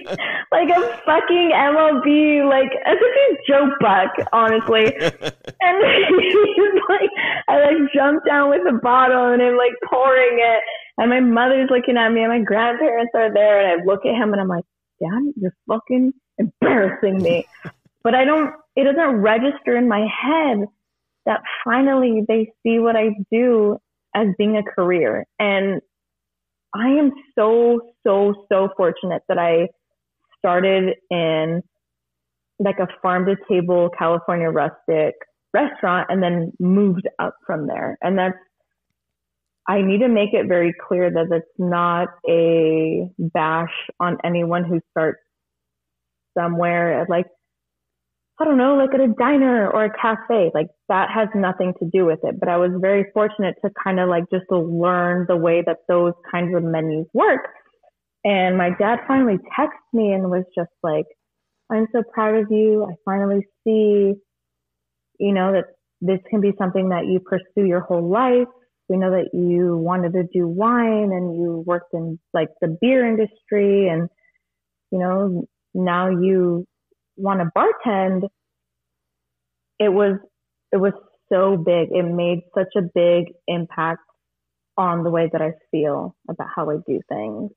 [0.50, 4.92] like a fucking MLB, like as if he's Joe Buck, honestly.
[5.60, 7.10] And he's like,
[7.48, 10.62] I like jumped down with a bottle and I'm like pouring it,
[10.98, 14.14] and my mother's looking at me, and my grandparents are there, and I look at
[14.14, 14.64] him and I'm like,
[15.00, 17.46] Dad, you're fucking embarrassing me.
[18.02, 18.54] But I don't.
[18.76, 20.66] It doesn't register in my head
[21.26, 23.78] that finally they see what I do
[24.14, 25.26] as being a career.
[25.38, 25.80] And
[26.74, 29.68] I am so, so, so fortunate that I
[30.38, 31.62] started in
[32.58, 35.14] like a farm to table California rustic
[35.54, 37.96] restaurant and then moved up from there.
[38.02, 38.36] And that's,
[39.66, 44.80] I need to make it very clear that it's not a bash on anyone who
[44.90, 45.20] starts
[46.36, 47.26] somewhere like
[48.40, 50.50] I don't know, like at a diner or a cafe.
[50.54, 52.38] Like that has nothing to do with it.
[52.38, 56.12] But I was very fortunate to kind of like just learn the way that those
[56.30, 57.48] kinds of menus work.
[58.24, 61.06] And my dad finally texted me and was just like,
[61.70, 62.86] I'm so proud of you.
[62.88, 64.14] I finally see,
[65.18, 65.64] you know, that
[66.00, 68.46] this can be something that you pursue your whole life.
[68.88, 73.06] We know that you wanted to do wine and you worked in like the beer
[73.06, 74.08] industry and,
[74.90, 76.66] you know, now you
[77.18, 78.28] want to bartend,
[79.78, 80.18] it was
[80.72, 80.92] it was
[81.32, 81.88] so big.
[81.90, 84.00] It made such a big impact
[84.76, 87.50] on the way that I feel about how I do things.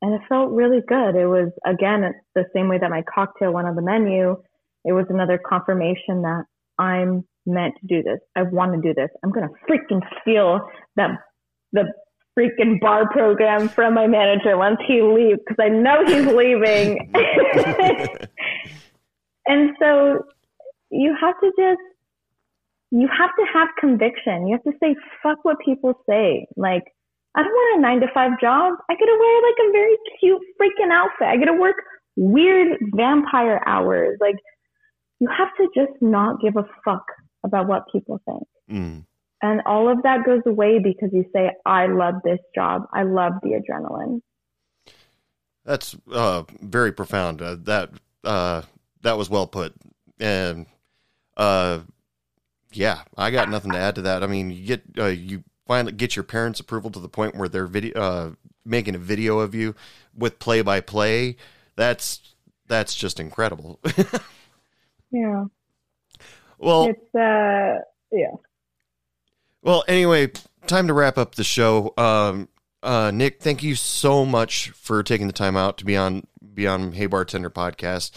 [0.00, 1.16] And it felt really good.
[1.16, 4.36] It was again the same way that my cocktail went on the menu.
[4.84, 6.44] It was another confirmation that
[6.78, 8.20] I'm meant to do this.
[8.36, 9.10] I want to do this.
[9.24, 10.60] I'm gonna freaking steal
[10.96, 11.10] that
[11.72, 11.92] the
[12.38, 17.12] freaking bar program from my manager once he leaves because I know he's leaving.
[19.48, 20.24] and so
[20.90, 21.80] you have to just
[22.90, 24.46] you have to have conviction.
[24.46, 26.46] You have to say fuck what people say.
[26.56, 26.84] Like
[27.34, 28.74] I don't want a nine to five job.
[28.88, 31.28] I get to wear like a very cute freaking outfit.
[31.28, 31.76] I get to work
[32.16, 34.18] weird vampire hours.
[34.20, 34.36] Like
[35.20, 37.04] you have to just not give a fuck
[37.44, 38.44] about what people think.
[38.70, 39.04] Mm.
[39.40, 42.82] And all of that goes away because you say, I love this job.
[42.92, 44.20] I love the adrenaline.
[45.64, 47.40] That's uh, very profound.
[47.40, 47.90] Uh, that
[48.24, 48.62] uh,
[49.02, 49.74] that was well put,
[50.18, 50.66] and
[51.36, 51.80] uh,
[52.72, 54.22] yeah, I got nothing to add to that.
[54.22, 57.48] I mean, you get uh, you finally get your parents' approval to the point where
[57.48, 58.30] they're video uh,
[58.64, 59.74] making a video of you
[60.16, 61.36] with play by play.
[61.76, 62.34] That's
[62.66, 63.80] that's just incredible.
[65.10, 65.44] Yeah.
[66.58, 67.80] well, It's, uh,
[68.12, 68.34] yeah.
[69.62, 70.30] Well, anyway,
[70.66, 71.94] time to wrap up the show.
[71.96, 72.48] Um,
[72.82, 76.66] uh, Nick, thank you so much for taking the time out to be on be
[76.66, 78.12] on Hey Bartender podcast.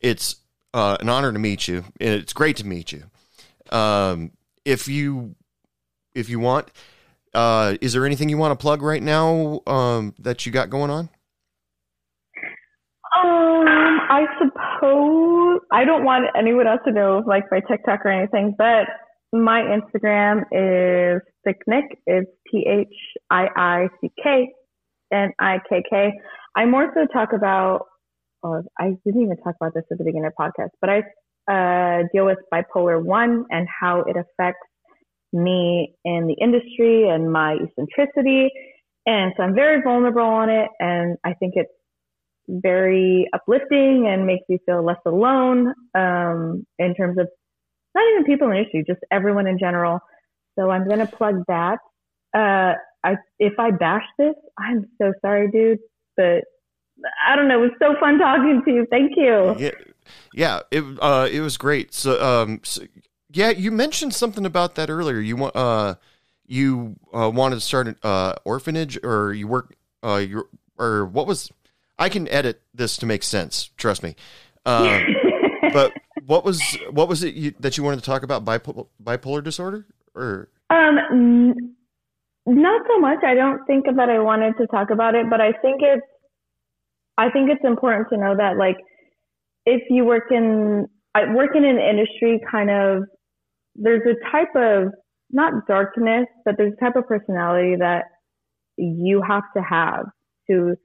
[0.00, 0.36] It's
[0.74, 3.04] uh, an honor to meet you, and it's great to meet you.
[3.76, 4.32] Um,
[4.64, 5.34] if you
[6.14, 6.70] if you want,
[7.34, 10.90] uh, is there anything you want to plug right now um, that you got going
[10.90, 11.08] on?
[13.16, 18.54] Um, I suppose I don't want anyone else to know like my TikTok or anything,
[18.56, 18.86] but
[19.32, 21.96] my Instagram is thicknick.
[22.06, 22.88] It's T H
[23.30, 24.52] I I C K
[25.12, 26.12] N I K K.
[26.54, 27.86] I more so talk about
[28.78, 31.02] I didn't even talk about this at the beginning of the podcast, but I
[31.48, 34.66] uh, deal with bipolar one and how it affects
[35.32, 38.50] me in the industry and my eccentricity.
[39.06, 40.68] And so I'm very vulnerable on it.
[40.80, 41.70] And I think it's
[42.48, 47.28] very uplifting and makes you feel less alone um, in terms of
[47.94, 50.00] not even people in the industry, just everyone in general.
[50.58, 51.78] So I'm going to plug that.
[52.34, 52.74] Uh,
[53.04, 55.78] I, if I bash this, I'm so sorry, dude,
[56.16, 56.44] but
[57.26, 57.62] I don't know.
[57.62, 58.86] It was so fun talking to you.
[58.90, 59.56] Thank you.
[59.58, 59.70] Yeah,
[60.32, 60.60] yeah.
[60.70, 61.92] It uh, it was great.
[61.92, 62.82] So, um, so,
[63.32, 65.20] yeah, you mentioned something about that earlier.
[65.20, 65.96] You want uh,
[66.46, 71.26] you uh, wanted to start an uh, orphanage, or you work uh, you or what
[71.26, 71.50] was?
[71.98, 73.70] I can edit this to make sense.
[73.76, 74.16] Trust me.
[74.66, 75.02] Um,
[75.72, 75.92] but
[76.26, 79.86] what was what was it you, that you wanted to talk about bipolar bipolar disorder
[80.14, 80.48] or?
[80.68, 81.76] Um,
[82.46, 83.22] not so much.
[83.24, 86.06] I don't think that I wanted to talk about it, but I think it's
[87.18, 88.76] I think it's important to know that like
[89.64, 93.04] if you work in I work in an industry kind of
[93.74, 94.92] there's a type of
[95.30, 98.04] not darkness, but there's a type of personality that
[98.76, 100.06] you have to have
[100.50, 100.76] to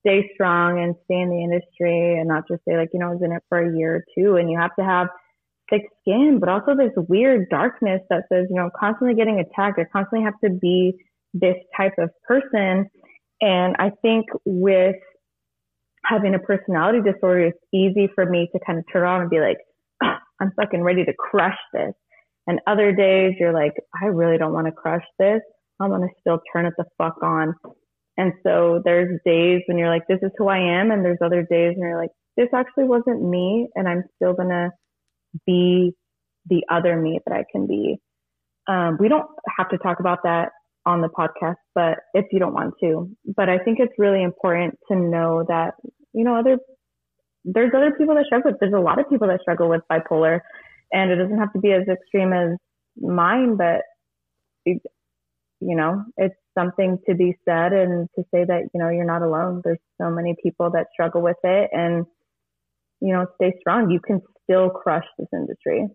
[0.00, 3.10] stay strong and stay in the industry and not just say like, you know, I
[3.10, 5.08] was in it for a year or two and you have to have
[5.70, 9.78] thick skin, but also this weird darkness that says, you know, constantly getting attacked.
[9.78, 10.94] I constantly have to be
[11.34, 12.88] this type of person.
[13.40, 14.96] And I think with
[16.04, 19.40] having a personality disorder, it's easy for me to kind of turn on and be
[19.40, 19.58] like,
[20.40, 21.92] I'm fucking ready to crush this.
[22.46, 25.40] And other days you're like, I really don't want to crush this.
[25.80, 27.54] I'm going to still turn it the fuck on.
[28.16, 30.90] And so there's days when you're like, this is who I am.
[30.90, 33.68] And there's other days when you're like, this actually wasn't me.
[33.74, 34.70] And I'm still going to
[35.46, 35.92] be
[36.46, 37.98] the other me that I can be.
[38.68, 39.26] Um, we don't
[39.56, 40.50] have to talk about that
[40.84, 44.78] on the podcast, but if you don't want to, but I think it's really important
[44.88, 45.74] to know that,
[46.12, 46.58] you know, other,
[47.44, 50.40] there's other people that struggle with, there's a lot of people that struggle with bipolar
[50.92, 52.58] and it doesn't have to be as extreme as
[53.00, 53.82] mine, but
[54.64, 54.82] it,
[55.60, 59.22] you know, it's something to be said and to say that, you know, you're not
[59.22, 59.62] alone.
[59.64, 62.04] There's so many people that struggle with it and,
[63.00, 63.90] you know, stay strong.
[63.90, 65.86] You can still crush this industry.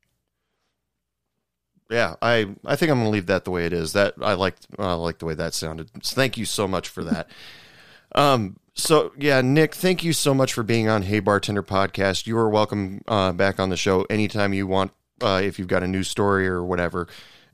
[1.89, 3.93] Yeah, I I think I'm going to leave that the way it is.
[3.93, 5.89] That I like I like the way that sounded.
[6.03, 7.29] So thank you so much for that.
[8.15, 12.27] um so yeah, Nick, thank you so much for being on Hey Bartender podcast.
[12.27, 15.81] You are welcome uh, back on the show anytime you want uh, if you've got
[15.81, 17.07] a new story or whatever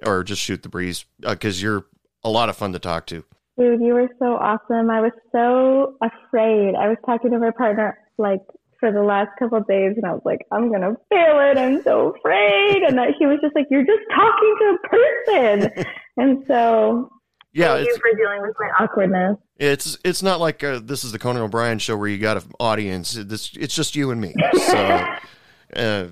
[0.06, 1.86] or just shoot the breeze because uh, you're
[2.24, 3.24] a lot of fun to talk to.
[3.58, 4.90] Dude, you were so awesome.
[4.90, 6.76] I was so afraid.
[6.76, 8.42] I was talking to my partner like
[8.84, 11.58] for the last couple of days and I was like, I'm going to fail it.
[11.58, 12.84] I'm so afraid.
[12.84, 15.86] And that he was just like, you're just talking to a person.
[16.18, 17.10] and so
[17.54, 19.38] yeah, thank you for dealing with my awkwardness.
[19.58, 22.52] It's it's not like uh, this is the Conan O'Brien show where you got an
[22.60, 23.14] audience.
[23.14, 24.34] This it's just you and me.
[24.54, 24.76] So,
[25.78, 26.08] uh,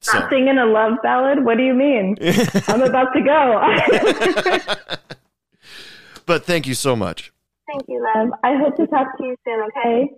[0.00, 0.18] so.
[0.18, 1.42] Not singing a love ballad.
[1.42, 2.16] What do you mean?
[2.68, 4.66] I'm about to go.
[6.26, 7.32] but thank you so much.
[7.72, 8.28] Thank you, love.
[8.44, 9.62] I hope to talk to you soon.
[9.78, 10.10] Okay.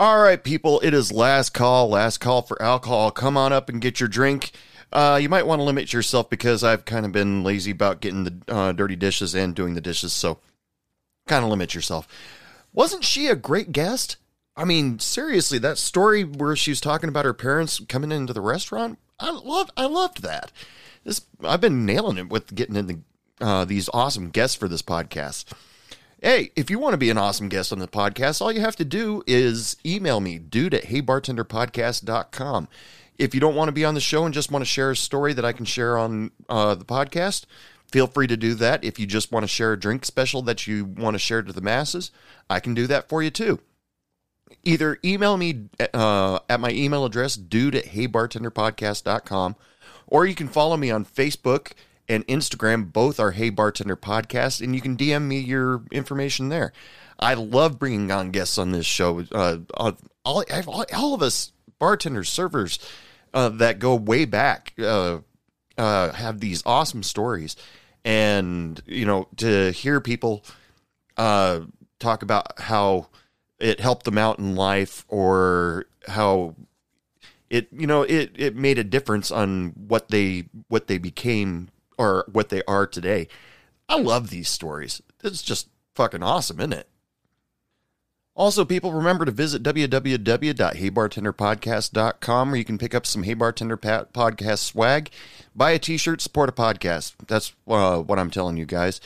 [0.00, 3.10] All right, people, it is last call, last call for alcohol.
[3.10, 4.52] Come on up and get your drink.
[4.90, 8.24] Uh, you might want to limit yourself because I've kind of been lazy about getting
[8.24, 10.38] the uh, dirty dishes and doing the dishes, so
[11.26, 12.08] kind of limit yourself.
[12.72, 14.16] Wasn't she a great guest?
[14.56, 18.40] I mean, seriously, that story where she was talking about her parents coming into the
[18.40, 20.50] restaurant, I loved, I loved that.
[21.04, 23.00] This, I've been nailing it with getting into
[23.38, 25.44] uh, these awesome guests for this podcast.
[26.22, 28.76] Hey, if you want to be an awesome guest on the podcast, all you have
[28.76, 32.68] to do is email me, dude at heybartenderpodcast.com.
[33.16, 34.96] If you don't want to be on the show and just want to share a
[34.96, 37.46] story that I can share on uh, the podcast,
[37.90, 38.84] feel free to do that.
[38.84, 41.54] If you just want to share a drink special that you want to share to
[41.54, 42.10] the masses,
[42.50, 43.60] I can do that for you too.
[44.62, 49.56] Either email me uh, at my email address, dude at heybartenderpodcast.com,
[50.06, 51.72] or you can follow me on Facebook
[52.10, 52.92] and Instagram.
[52.92, 56.72] Both are Hey Bartender Podcast, and you can DM me your information there.
[57.18, 59.20] I love bringing on guests on this show.
[59.30, 62.78] Uh, all, all, all of us bartenders, servers
[63.32, 65.18] uh, that go way back uh,
[65.78, 67.56] uh, have these awesome stories.
[68.04, 70.44] And, you know, to hear people
[71.16, 71.60] uh,
[71.98, 73.08] talk about how
[73.60, 76.56] it helped them out in life or how
[77.50, 81.68] it you know it it made a difference on what they what they became
[82.00, 83.28] or what they are today.
[83.86, 85.02] I love these stories.
[85.22, 86.88] It's just fucking awesome, isn't it?
[88.34, 94.60] Also, people, remember to visit www.heybartenderpodcast.com where you can pick up some Hey Bartender podcast
[94.60, 95.10] swag,
[95.54, 97.12] buy a t shirt, support a podcast.
[97.26, 99.02] That's uh, what I'm telling you guys.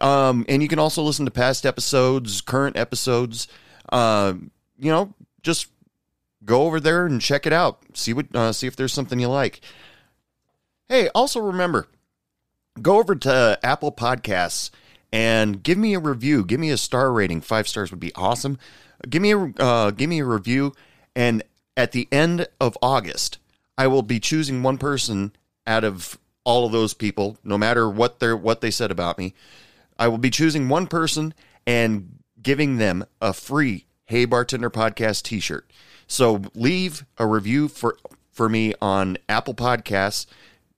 [0.00, 3.46] Um, and you can also listen to past episodes, current episodes.
[3.92, 4.32] Uh,
[4.78, 5.66] you know, just
[6.46, 7.82] go over there and check it out.
[7.92, 9.60] See what uh, see if there's something you like.
[10.88, 11.88] Hey, also remember,
[12.80, 14.70] go over to Apple Podcasts
[15.12, 16.44] and give me a review.
[16.44, 17.40] Give me a star rating.
[17.40, 18.58] Five stars would be awesome.
[19.08, 20.72] Give me a uh, give me a review,
[21.14, 21.42] and
[21.76, 23.38] at the end of August,
[23.76, 25.32] I will be choosing one person
[25.66, 29.34] out of all of those people, no matter what they what they said about me.
[29.98, 31.34] I will be choosing one person
[31.66, 35.70] and giving them a free Hey Bartender Podcast T-shirt.
[36.06, 37.96] So leave a review for
[38.30, 40.26] for me on Apple Podcasts.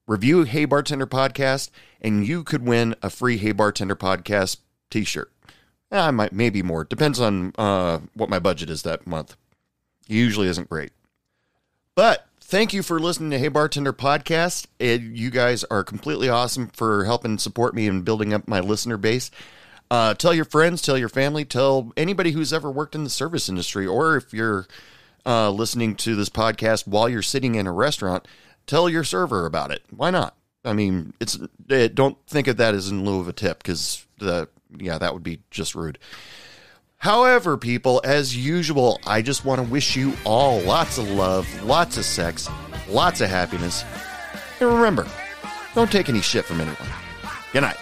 [0.06, 1.70] Review Hey Bartender Podcast,
[2.00, 4.58] and you could win a free Hey Bartender Podcast
[4.90, 5.30] T-shirt.
[5.90, 6.84] I might maybe more.
[6.84, 9.36] Depends on uh, what my budget is that month.
[10.06, 10.92] Usually isn't great,
[11.94, 14.66] but thank you for listening to Hey Bartender Podcast.
[14.78, 18.98] It, you guys are completely awesome for helping support me and building up my listener
[18.98, 19.30] base.
[19.90, 23.48] Uh, tell your friends, tell your family, tell anybody who's ever worked in the service
[23.48, 24.66] industry, or if you're
[25.24, 28.26] uh, listening to this podcast while you're sitting in a restaurant,
[28.66, 29.82] tell your server about it.
[29.90, 30.36] Why not?
[30.64, 31.38] I mean, it's
[31.68, 35.12] it, don't think of that as in lieu of a tip because the yeah that
[35.12, 35.98] would be just rude.
[36.96, 41.98] However, people, as usual, I just want to wish you all lots of love, lots
[41.98, 42.48] of sex,
[42.88, 43.84] lots of happiness,
[44.58, 45.06] and remember,
[45.74, 46.88] don't take any shit from anyone.
[47.52, 47.76] Good night.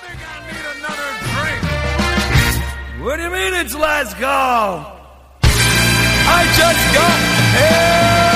[3.01, 4.99] What do you mean it's last call?
[5.45, 8.32] I just got here.